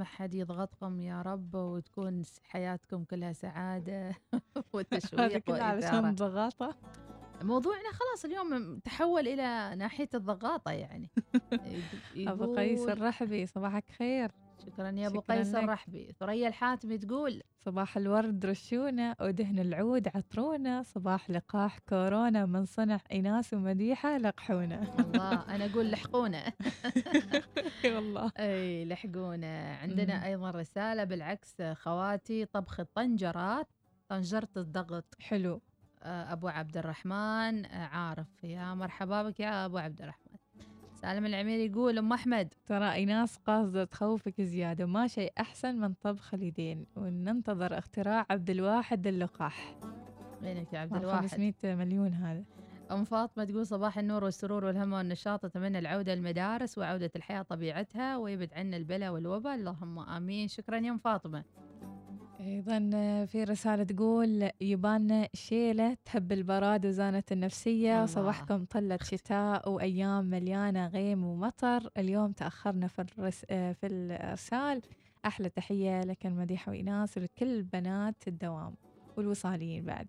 [0.00, 6.76] ما حد يضغطكم يا رب وتكون حياتكم كلها سعادة هذا وتشويق كله علشان وإثارة ضغاطة.
[7.42, 11.10] موضوعنا خلاص اليوم تحول إلى ناحية الضغاطة يعني.
[12.16, 14.30] أبو قيس الرحبي صباحك خير.
[14.66, 15.54] شكرا يا أبو شكراً قيس.
[15.54, 23.00] الرحبي ثريا الحاتمي تقول صباح الورد رشونا ودهن العود عطرونا صباح لقاح كورونا من صنع
[23.12, 24.82] إناس ومديحة لقحونا.
[24.98, 26.52] الله أنا أقول لحقونا.
[27.94, 28.32] والله.
[28.38, 29.76] إي لحقونا.
[29.76, 30.24] عندنا مم.
[30.24, 33.68] أيضا رسالة بالعكس خواتي طبخ الطنجرات
[34.08, 35.14] طنجرة الضغط.
[35.20, 35.62] حلو.
[36.02, 38.44] آه، أبو عبد الرحمن آه، عارف.
[38.44, 40.29] يا مرحبا بك يا أبو عبد الرحمن.
[41.02, 42.54] سالم العمير يقول أم أحمد.
[42.66, 49.06] ترى إيناس قاصدة تخوفك زيادة وما شيء أحسن من طبخ اليدين وننتظر اختراع عبد الواحد
[49.06, 49.76] اللقاح.
[50.42, 51.26] وينك يا عبد مال الواحد.
[51.26, 52.44] 500 مليون هذا.
[52.90, 58.54] أم فاطمة تقول صباح النور والسرور والهم والنشاط أتمنى العودة للمدارس وعودة الحياة طبيعتها ويبعد
[58.54, 59.54] عنا البلاء والوباء.
[59.54, 60.48] اللهم آمين.
[60.48, 61.44] شكرا يا أم فاطمة.
[62.40, 62.78] أيضا
[63.26, 68.06] في رسالة تقول يبان شيلة تهب البراد وزانة النفسية الله.
[68.06, 71.90] صباحكم طلت شتاء وأيام مليانة غيم ومطر.
[71.98, 73.44] اليوم تأخرنا في, الرس...
[73.44, 74.82] في الإرسال.
[75.26, 78.74] أحلى تحية لك المديحة وإناس ولكل بنات الدوام
[79.16, 80.08] والوصاليين بعد.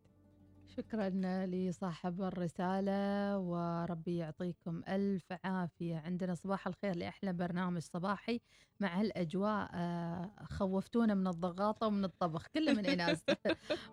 [0.77, 1.09] شكرا
[1.45, 5.97] لصاحب الرسالة وربي يعطيكم ألف عافية.
[5.97, 8.41] عندنا صباح الخير لأحلى برنامج صباحي
[8.79, 13.23] مع هالأجواء آه، خوفتونا من الضغاطة ومن الطبخ كله من إناس.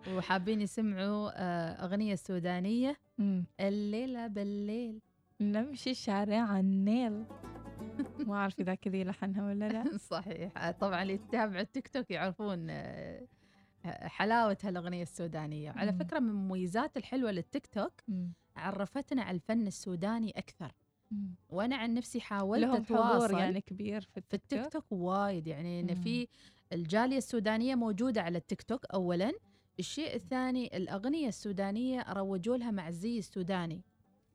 [0.07, 2.97] وحابين يسمعوا آه، أغنية سودانية.
[3.59, 4.99] الليلة بالليل.
[5.41, 7.25] نمشي شارع النيل.
[8.27, 9.97] ما أعرف إذا كذي لحنها ولا لا.
[10.11, 10.57] صحيح.
[10.57, 12.67] آه، طبعا اللي يتابعوا التيك توك يعرفون
[13.89, 15.97] آه، حلاوة هالأغنية السودانية على مم.
[15.97, 17.93] فكرة من المميزات الحلوة للتيك توك.
[18.55, 20.71] عرفتنا على الفن السوداني أكثر
[21.11, 21.35] مم.
[21.49, 25.47] وأنا عن نفسي حاولت لهم حضور أتواصل يعني كبير في في التيك التيك توك وايد
[25.47, 25.95] يعني إن.
[25.95, 26.27] في
[26.73, 29.31] الجالية السودانية موجودة على التيك توك اولا
[29.79, 33.81] الشيء الثاني الأغنية السودانية روجوا لها مع الزي السوداني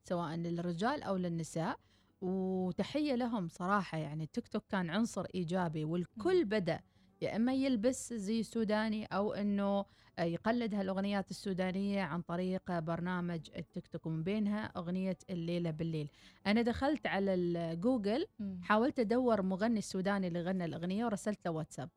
[0.03, 1.79] سواء للرجال أو للنساء
[2.21, 6.79] وتحية لهم صراحة يعني التيك توك كان عنصر إيجابي والكل بدأ
[7.21, 9.85] يا إما يلبس زي سوداني أو إنه
[10.19, 16.09] يقلد هالأغنيات السودانية عن طريق برنامج التيك توك ومن بينها أغنية الليلة بالليل.
[16.47, 18.59] أنا دخلت على الجوجل مم.
[18.61, 21.89] حاولت أدور مغني السوداني اللي غنى الأغنية ورسلت له واتساب.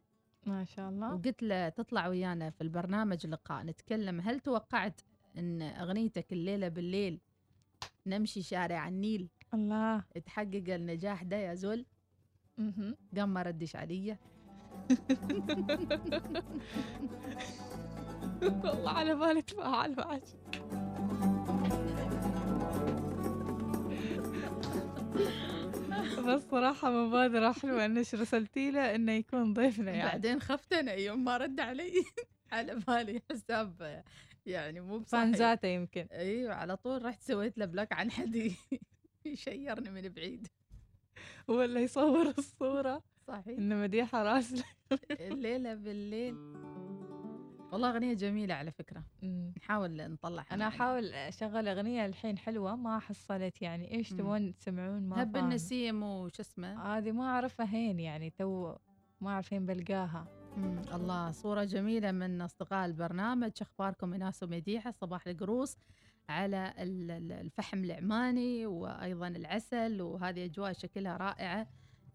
[0.46, 1.14] ما شاء الله.
[1.14, 4.20] وقلت له تطلع ويانا في البرنامج لقاء نتكلم.
[4.20, 5.00] هل توقعت
[5.38, 7.20] إن أغنيتك الليلة بالليل
[8.06, 10.04] نمشي شارع النيل؟ الله.
[10.26, 11.86] تحقق النجاح ده يا زول.
[13.16, 14.16] قام ما ردش علي.
[18.42, 20.22] والله على بالي تفاعل معك
[26.26, 30.10] بس صراحة مبادرة حلوة إنك رسلتي له إنه يكون ضيفنا يعني.
[30.10, 31.92] بعدين خفت أنا يوم ما رد علي.
[32.52, 34.02] على بالي حساب
[34.46, 35.22] يعني مو بصحيح.
[35.22, 36.06] فانزاته يمكن.
[36.12, 38.52] إيوه على طول رحت سويت له بلوك عن حد
[39.24, 40.46] يشيرني من بعيد.
[41.48, 43.02] ولا يصور الصورة.
[43.28, 44.64] صحيح انه مديحة راسله
[45.20, 46.34] الليلة بالليل
[47.72, 49.52] والله أغنية جميلة على فكرة مم.
[49.56, 50.68] نحاول نطلعها أنا معنا.
[50.68, 54.18] أحاول أشغل أغنية الحين حلوة ما حصلت يعني إيش مم.
[54.18, 55.36] تبون تسمعون ما هب.
[55.36, 58.74] النسيم وش اسمه هذه ما أعرفها هين يعني تو
[59.20, 60.82] ما أعرف فين بلقاها مم.
[60.94, 65.76] الله صورة جميلة من أصدقاء البرنامج أخباركم إناس ومديحة صباح القروص
[66.28, 71.66] على ال- ال- الفحم العماني وأيضا العسل وهذه أجواء شكلها رائعة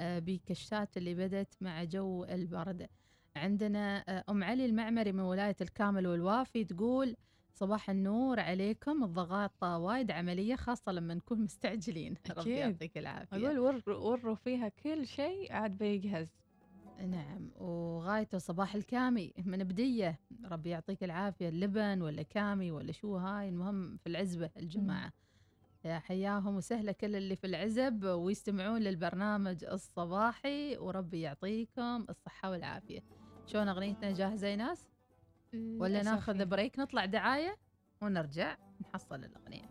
[0.01, 2.87] بكشات اللي بدت مع جو البرد.
[3.35, 7.15] عندنا آه، أم علي المعمري من ولاية الكامل والوافي تقول
[7.53, 12.15] صباح النور عليكم الضغط وايد عملية خاصة لما نكون مستعجلين.
[12.37, 12.51] ربي.
[12.51, 13.37] يعطيك العافية.
[13.37, 16.27] أقول ور وروا فيها كل شيء عاد بيجهز.
[16.99, 20.19] نعم وغايته صباح الكامي من بدية.
[20.45, 25.13] ربي يعطيك العافية اللبن ولا كامي ولا شو هاي المهم في العزبة الجماعة.
[25.88, 32.99] حياهم وسهلا كل اللي في العزب ويستمعون للبرنامج الصباحي وربي يعطيكم الصحة والعافية.
[33.45, 34.88] شلون أغنيتنا جاهزة يا ناس؟
[35.53, 36.45] ولا ناخذ يعني.
[36.45, 37.57] بريك نطلع دعاية
[38.01, 39.69] ونرجع نحصل الأغنية.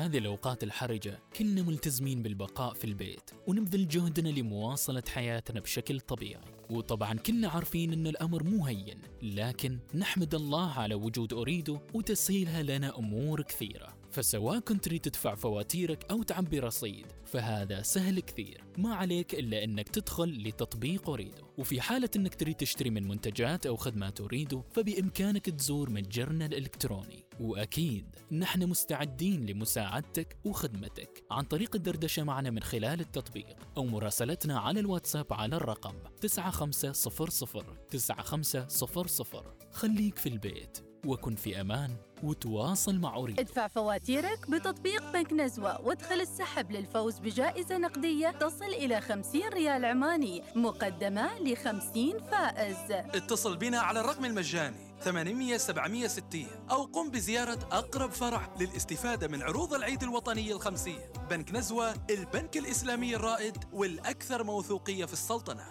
[0.00, 6.44] هذه الأوقات الحرجة كنا ملتزمين بالبقاء في البيت ونبذل جهدنا لمواصلة حياتنا بشكل طبيعي.
[6.70, 12.98] وطبعا كنا عارفين أن الأمر مو هين لكن نحمد الله على وجود أريدو وتسهيلها لنا
[12.98, 13.99] أمور كثيرة.
[14.10, 18.64] فسواء كنت تريد تدفع فواتيرك أو تعبي رصيد فهذا سهل كثير.
[18.78, 21.44] ما عليك إلا أنك تدخل لتطبيق أريدو.
[21.58, 27.24] وفي حالة أنك تريد تشتري من منتجات أو خدمات أريدو فبإمكانك تزور متجرنا الإلكتروني.
[27.40, 31.24] وأكيد نحن مستعدين لمساعدتك وخدمتك.
[31.30, 39.58] عن طريق الدردشة معنا من خلال التطبيق أو مراسلتنا على الواتساب على الرقم 9500 9500
[39.72, 41.96] خليك في البيت وكن في أمان.
[42.22, 49.00] وتواصل مع أريد ادفع فواتيرك بتطبيق بنك نزوة وادخل السحب للفوز بجائزة نقدية تصل إلى
[49.00, 52.76] 50 ريال عماني مقدمة ل 50 فائز.
[52.90, 59.74] اتصل بنا على الرقم المجاني 800 760 أو قم بزيارة أقرب فرع للاستفادة من عروض
[59.74, 65.64] العيد الوطني الخمسية بنك نزوة البنك الإسلامي الرائد والأكثر موثوقية في السلطنة.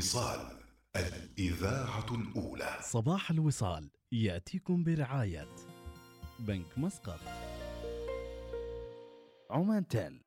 [0.00, 0.40] الوصال
[0.96, 2.78] الإذاعة الأولى.
[2.82, 5.48] صباح الوصال يأتيكم برعاية
[6.38, 7.20] بنك مسقط.
[9.50, 10.22] عمان تيل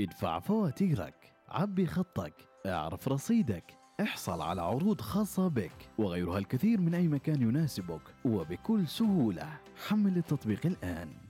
[0.00, 2.34] ادفع فواتيرك عبي خطك
[2.66, 9.60] اعرف رصيدك احصل على عروض خاصة بك وغيرها الكثير من أي مكان يناسبك وبكل سهولة.
[9.88, 11.21] حمل التطبيق الآن.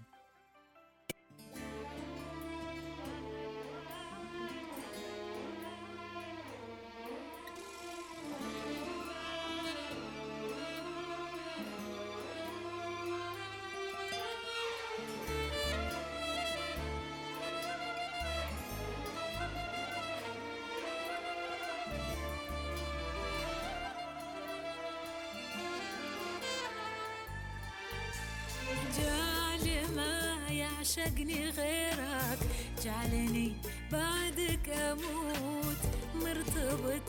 [30.99, 32.39] ما يعشقني غيرك
[32.85, 33.53] جعلني
[33.93, 35.77] بعدك أموت.
[36.15, 37.07] مرتبط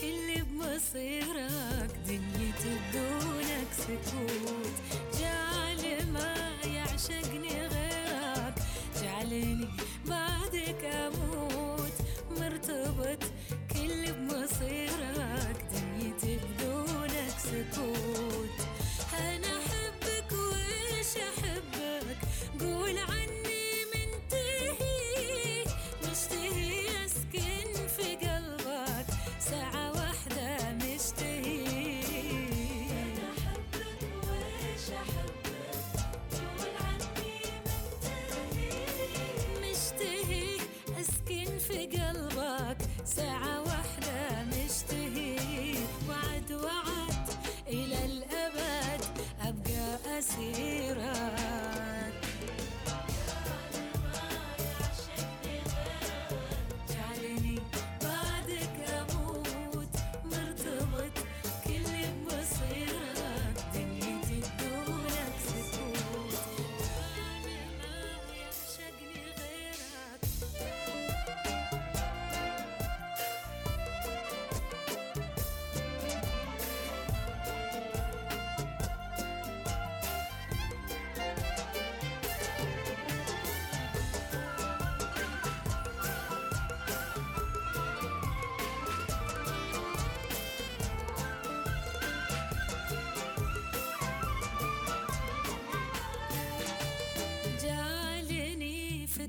[0.00, 4.74] كل بمصيرك دنيتي بدونك سكوت.
[5.20, 6.34] جعل ما
[6.64, 7.35] يعشقني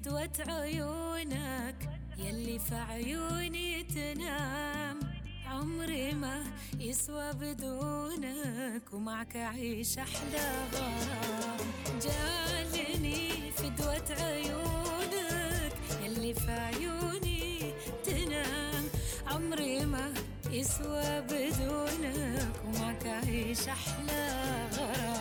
[0.07, 4.99] فدوة عيونك يلي في عيوني تنام.
[5.45, 6.43] عمري ما
[6.79, 11.57] يسوى بدونك ومعك أعيش أحلى غرام.
[12.01, 17.73] جعلني فدوة عيونك يلي في عيوني
[18.05, 18.83] تنام.
[19.27, 20.13] عمري ما
[20.51, 24.29] يسوى بدونك ومعك أعيش أحلى
[24.77, 25.16] غرام.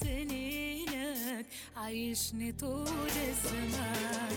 [0.00, 2.88] سنينك عايشني طول
[3.28, 4.36] الزمان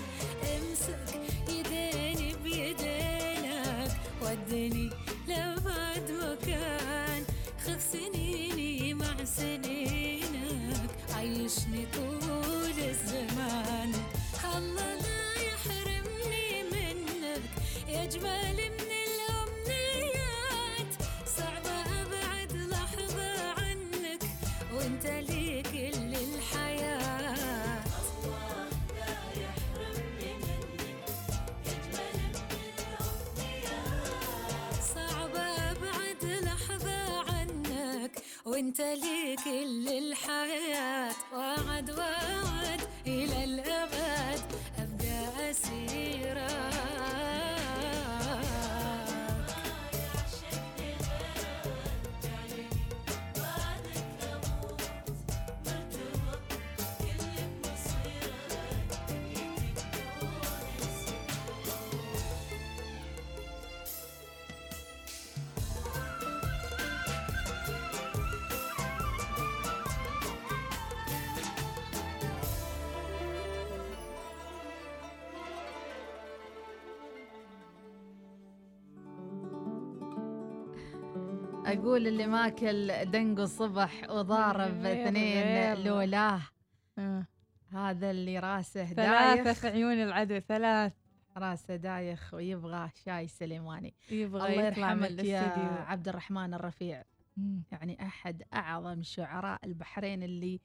[0.55, 3.91] امسك يديني بيدينك
[4.21, 4.89] ودني
[5.27, 7.23] لبعد مكان
[7.65, 13.91] خذ سنيني مع سنينك عايشني طول الزمان
[14.55, 17.41] الله لا يحرمني منك
[17.87, 18.59] يا جمال
[81.73, 85.73] أقول اللي ماكل دنق الصبح وضارب اثنين.
[85.83, 86.41] لولاه.
[86.97, 87.27] آه.
[87.71, 90.93] هذا اللي راسه ثلاثة دايخ في عيون العدو ثلاث.
[91.37, 93.93] راسه دايخ ويبغى شاي سليماني.
[94.11, 95.41] يبغى الله يرحمك يا
[95.87, 97.03] عبد الرحمن الرفيع.
[97.71, 100.59] يعني أحد أعظم شعراء البحرين اللي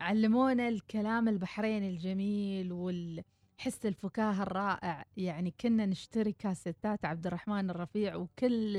[0.00, 5.04] علمونا الكلام البحريني الجميل والحس الفكاهة الرائع.
[5.16, 8.76] يعني كنا نشتري كاسيتات عبد الرحمن الرفيع وكل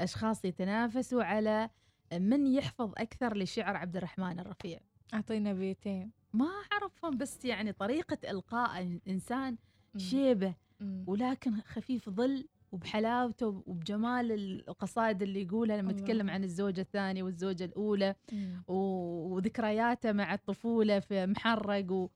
[0.00, 1.70] الاشخاص يتنافسوا على
[2.12, 4.80] من يحفظ أكثر لشعر عبد الرحمن الرفيع
[5.14, 9.56] أعطينا بيتين ما أعرفهم بس يعني طريقة إلقاء انسان
[9.94, 10.00] مم.
[10.00, 11.04] شيبة مم.
[11.06, 14.32] ولكن خفيف ظل وبحلاوته وبجمال
[14.68, 15.90] القصائد اللي يقولها لما.
[15.90, 18.62] يتكلم عن الزوجة الثانية والزوجة الأولى مم.
[18.68, 22.08] وذكرياته مع الطفولة في محرق و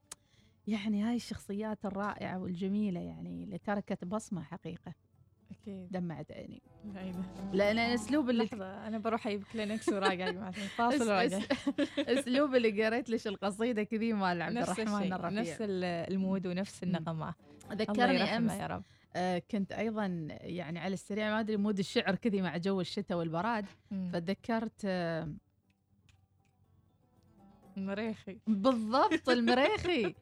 [0.67, 4.93] يعني هاي الشخصيات الرائعة والجميلة يعني اللي تركت بصمة حقيقة
[5.51, 5.91] أكيد.
[5.91, 6.61] دمعت عيني
[6.93, 7.23] لا إله.
[7.53, 11.39] لأن الأسلوب اللي لحظة أنا بروح أجيب كلينكس وراجع فاصل وراجع.
[11.99, 16.47] أسلوب اللي قريت لش القصيدة كذي مال عبد نفس الرحمن الرفيع نفس ال- ال mood
[16.47, 17.33] ونفس النغمات
[17.71, 18.83] الله ذكرني أمس يا رب.
[19.15, 23.65] آه، كنت أيضا يعني على السريع ما أدري mood الشعر كذي مع جو الشتاء والبراد.
[24.13, 25.33] فتذكرت آه،
[27.77, 30.15] مريخي بالضبط المريخي.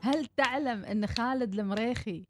[0.00, 2.24] هل تعلم إن خالد المريخي.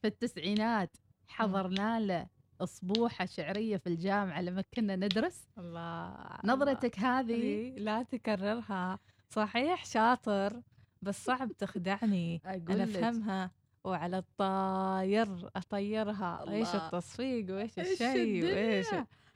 [0.00, 0.96] في التسعينات
[1.28, 2.26] حضرنا له
[2.60, 6.14] اصبوحه شعرية في الجامعة لما كنا ندرس الله
[6.44, 8.98] نظرتك هذه هذه لا تكررها
[9.28, 10.62] صحيح شاطر
[11.02, 12.84] بس صعب تخدعني أقول أنا.
[12.84, 13.50] أفهمها
[13.84, 16.86] وعلى الطاير أطيرها إيش الله.
[16.86, 18.86] التصفيق وإيش إيش الشيء وإيش؟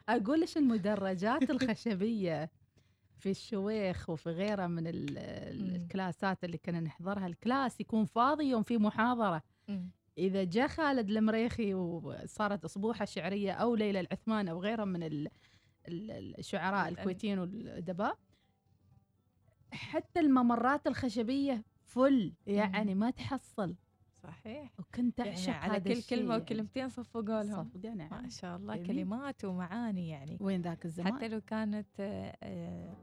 [0.08, 2.50] أقول لك المدرجات الخشبية
[3.18, 4.82] في الشويخ وفي غيرها من.
[4.86, 9.90] الكلاسات اللي كنا نحضرها الكلاس يكون فاضي يوم في محاضرة مم.
[10.20, 15.28] إذا جاء خالد المريخي وصارت اصبوحه شعرية أو ليلى العثمان أو غيرها من ال-
[15.88, 18.18] ال- الشعراء ال- الكويتيين والادباء
[19.72, 23.76] حتى الممرات الخشبية فل يعني ما تحصل.
[24.22, 24.70] صحيح.
[24.78, 26.36] وكنت يعني أعشق على هذا كل يعني.
[26.42, 28.86] وكلمتين صفقوا لهم صفقة نعم ما شاء الله جميل.
[28.86, 30.38] كلمات ومعاني يعني.
[30.40, 32.96] وين ذاك الزمان؟ حتى لو كانت آه،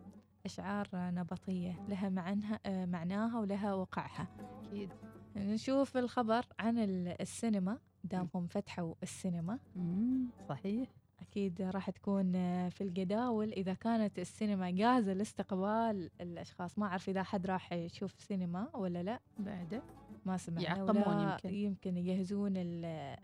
[0.46, 4.28] أشعار نبطية لها معنها آه، معناها ولها وقعها.
[4.66, 4.90] أكيد.
[5.38, 7.78] نشوف الخبر عن ال- السينما.
[8.04, 9.60] دامهم فتحوا السينما.
[9.76, 10.90] مم، صحيح.
[11.22, 13.52] أكيد راح تكون آه، في الجداول.
[13.54, 16.78] إذا كانت السينما جاهزة لاستقبال الأشخاص.
[16.80, 19.20] ما أعرف إذا حد راح يشوف سينما ولا لا.
[19.40, 19.84] بعده.
[20.26, 21.54] ما سمعنا يعقمون يمكن.
[21.54, 23.18] يمكن يجهزون ال-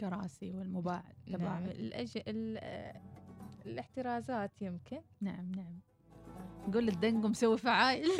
[0.00, 1.64] كراسي والمباعد نعم.
[1.64, 2.18] الأج...
[2.28, 2.58] ال...
[3.66, 5.00] الاحترازات يمكن.
[5.20, 5.78] نعم نعم.
[6.74, 8.08] قول الدنقو مسوي فعايل.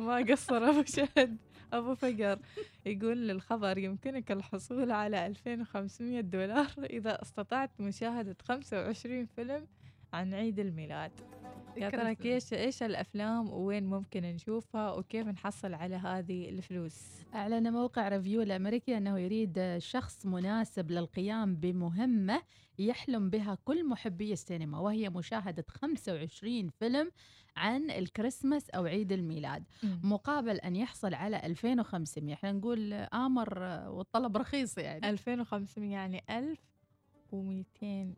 [0.00, 1.36] ما قصر أبو شهد.
[1.72, 2.38] أبو فقر
[2.86, 9.66] يقول الخبر يمكنك الحصول على 2500 دولار إذا استطعت مشاهدة 25 فيلم
[10.12, 11.12] عن عيد الميلاد.
[11.76, 12.16] يا ترى.
[12.24, 18.96] إيش إيش الأفلام وين ممكن نشوفها وكيف نحصل على هذه الفلوس؟ أعلن موقع ريفيو الأمريكي
[18.96, 22.42] أنه يريد شخص مناسب للقيام بمهمة
[22.78, 27.10] يحلم بها كل محبي السينما وهي مشاهدة 25 فيلم
[27.60, 29.64] عن الكريسماس أو عيد الميلاد.
[30.02, 33.58] مقابل أن يحصل على 2500 إحنا نقول آمر
[33.88, 35.10] والطلب رخيص يعني.
[35.10, 38.14] 2500 يعني 1200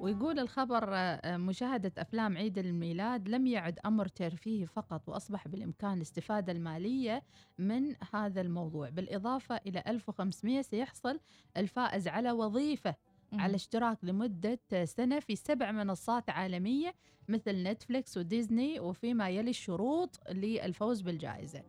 [0.00, 6.52] ويقول الخبر آه، مشاهدة أفلام عيد الميلاد لم يعد أمر ترفيهي فقط وأصبح بالإمكان الاستفادة
[6.52, 7.22] المالية
[7.58, 8.88] من هذا الموضوع.
[8.90, 11.20] بالإضافة إلى 1500 سيحصل
[11.56, 12.94] الفائز على وظيفة
[13.40, 16.94] على اشتراك لمدة سنة في سبع منصات عالمية
[17.28, 21.62] مثل نتفليكس وديزني وفيما يلي الشروط للفوز بالجائزة.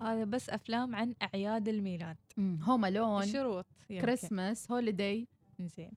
[0.00, 2.16] هذا بس أفلام عن أعياد الميلاد.
[2.38, 3.66] Home Alone شروط.
[3.88, 5.28] Christmas holiday
[5.60, 5.92] زين.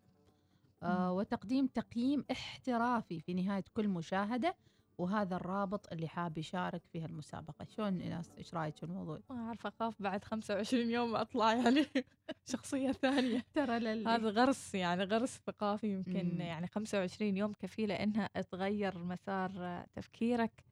[0.83, 4.55] وتقديم تقييم احترافي في نهاية كل مشاهدة
[4.97, 9.67] وهذا الرابط اللي حاب يشارك في هالمسابقة شلون ناس إيش رأيك في الموضوع؟ ما أعرف
[9.67, 11.85] أخاف بعد 25 يوم أطلع يعني
[12.51, 13.45] شخصية ثانية.
[13.53, 14.09] ترى للي.
[14.09, 16.41] هذا غرس يعني غرس ثقافي يمكن مم.
[16.41, 20.63] يعني 25 يوم كفيلة إنها تغير مسار آه، تفكيرك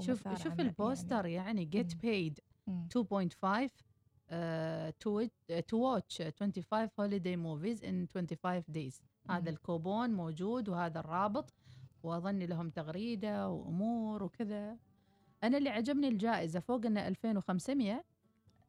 [0.00, 2.88] شوف شوف عمل البوستر يعني get paid مم.
[2.88, 3.70] 2.5
[4.32, 9.00] uh, to, it, uh, to watch 25 holiday movies in 25 days.
[9.30, 9.48] هذا مم.
[9.48, 11.52] الكوبون موجود وهذا الرابط
[12.02, 14.76] وأظن لهم تغريدة وأمور وكذا
[15.44, 18.04] أنا اللي عجبني الجائزة فوق إنه 2500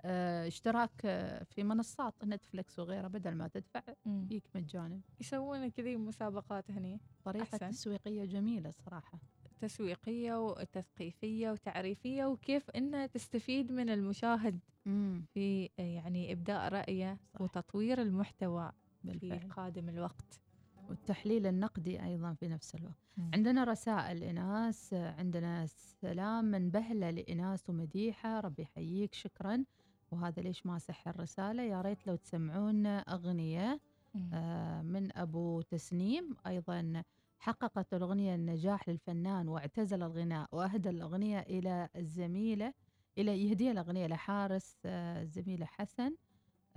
[0.06, 4.26] آه، اشتراك آه، في منصات نتفلكس وغيرها بدل ما تدفع مم.
[4.30, 7.70] فيك مجانا يسوون كذي مسابقات هني طريقة أحسن.
[7.70, 9.20] تسويقية جميلة صراحة
[9.62, 17.42] تسويقية وتثقيفية وتعريفية وكيف إنها تستفيد من المشاهد امم في يعني إبداء رأيه صح.
[17.42, 18.72] وتطوير المحتوى
[19.12, 19.50] في بالفعل.
[19.52, 20.40] قادم الوقت.
[20.90, 22.98] والتحليل النقدي أيضا في نفس الوقت.
[23.18, 23.32] مم.
[23.34, 25.66] عندنا رسائل إناس عندنا
[26.02, 29.64] سلام من بهلة لإناس ومديحة ربي يحييك شكرا.
[30.12, 33.80] وهذا ليش ماسح الرسالة؟ يا ريت لو تسمعونا أغنية.
[34.34, 36.36] آه، من أبو تسنيم.
[36.48, 37.04] أيضا
[37.40, 42.74] حققت الأغنية النجاح للفنان واعتزل الغناء وأهدى الأغنية إلى الزميلة
[43.18, 46.16] إلى يهديها الأغنية لحارس آه، الزميلة حسن.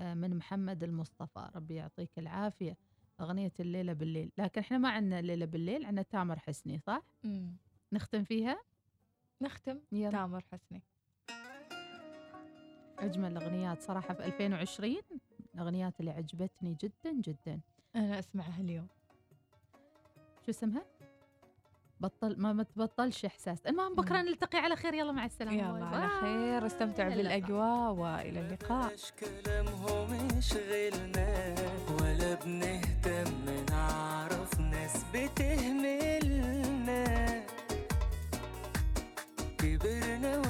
[0.01, 1.51] من محمد المصطفى.
[1.57, 2.77] ربي يعطيك العافية.
[3.21, 4.31] أغنية الليلة بالليل.
[4.39, 7.57] لكن إحنا ما عندنا الليلة بالليل عندنا تامر حسني صح؟ مم.
[7.93, 8.59] نختم فيها؟
[9.43, 9.81] نختم.
[9.93, 10.11] يلا.
[10.11, 10.83] تامر حسني.
[12.99, 14.97] أجمل الأغنيات صراحة في 2020
[15.55, 17.61] الأغنيات اللي عجبتني جدا جدا.
[17.97, 18.89] أنا أسمعها اليوم.
[20.45, 20.85] شو اسمها؟
[22.01, 23.67] بطل ما ما تبطلش إحساس.
[23.67, 24.29] المهم بكرة مم.
[24.29, 24.95] نلتقي على خير.
[24.95, 25.57] يلا مع السلامة.
[25.57, 26.09] يلا باي على.
[26.21, 26.67] خير.
[26.67, 27.39] استمتعوا اللقاء.
[27.39, 28.93] بالأجواء وإلى اللقاء.
[29.21, 31.55] كلامهم يشغلنا
[32.01, 33.35] ولا بنهتم.
[33.71, 37.07] نعرف ناس بتهملنا.
[39.59, 40.46] كبرنا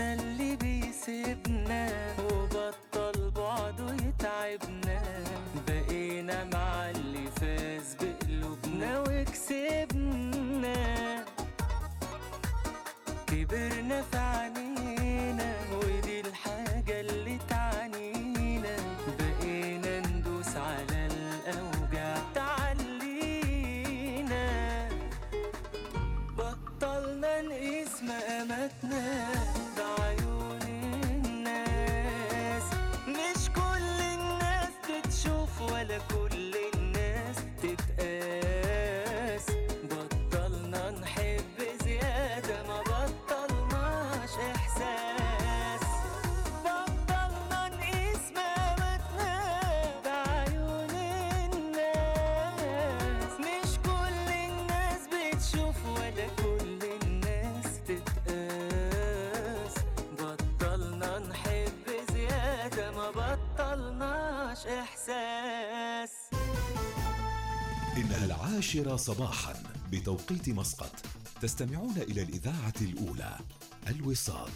[0.00, 0.39] سيبنا
[68.00, 70.92] إنها العاشرة صباحا بتوقيت مسقط.
[71.42, 73.38] تستمعون إلى الإذاعة الأولى
[73.88, 74.50] الوصال.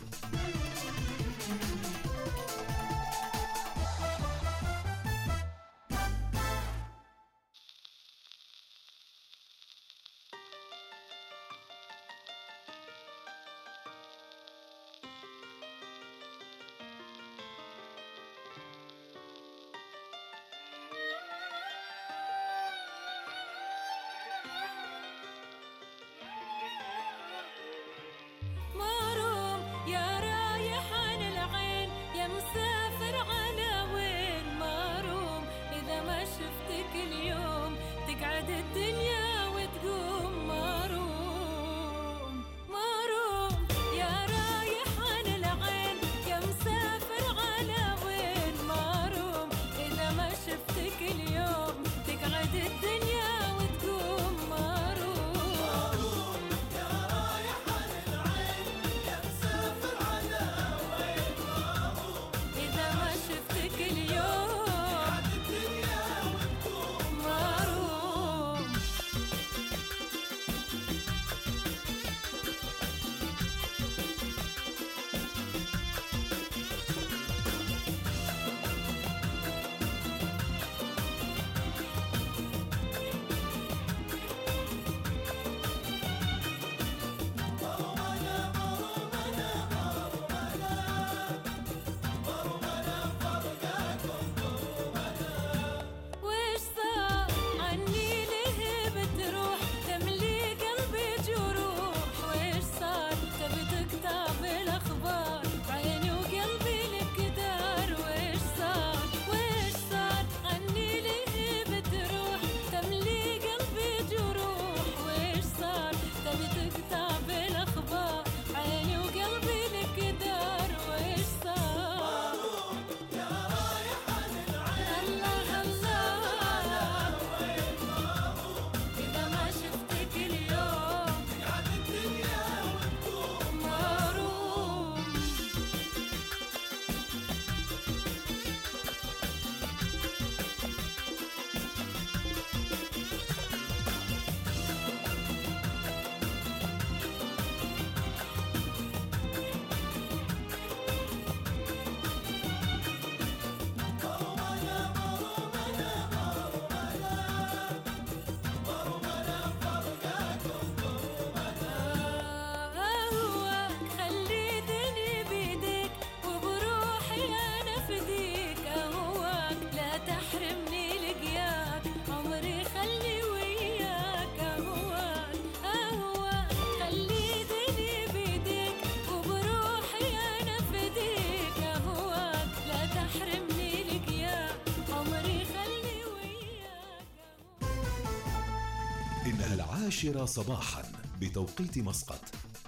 [189.35, 190.83] إنها العاشرة صباحا
[191.21, 192.21] بتوقيت مسقط.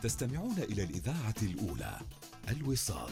[0.02, 1.98] تستمعون إلى الإذاعة الأولى
[2.48, 3.10] الوصال.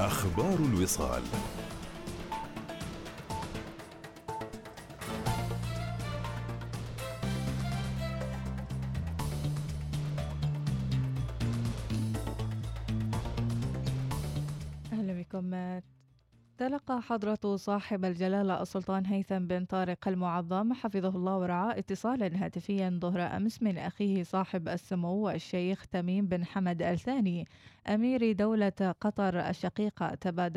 [0.00, 1.22] أخبار الوصال.
[17.08, 23.62] حضرة صاحب الجلالة السلطان هيثم بن طارق المعظم حفظه الله ورعاه اتصالا هاتفيا ظهر أمس
[23.62, 27.46] من أخيه صاحب السمو الشيخ تميم بن حمد الثاني
[27.88, 30.14] أمير دولة قطر الشقيقة.
[30.14, 30.56] تبادل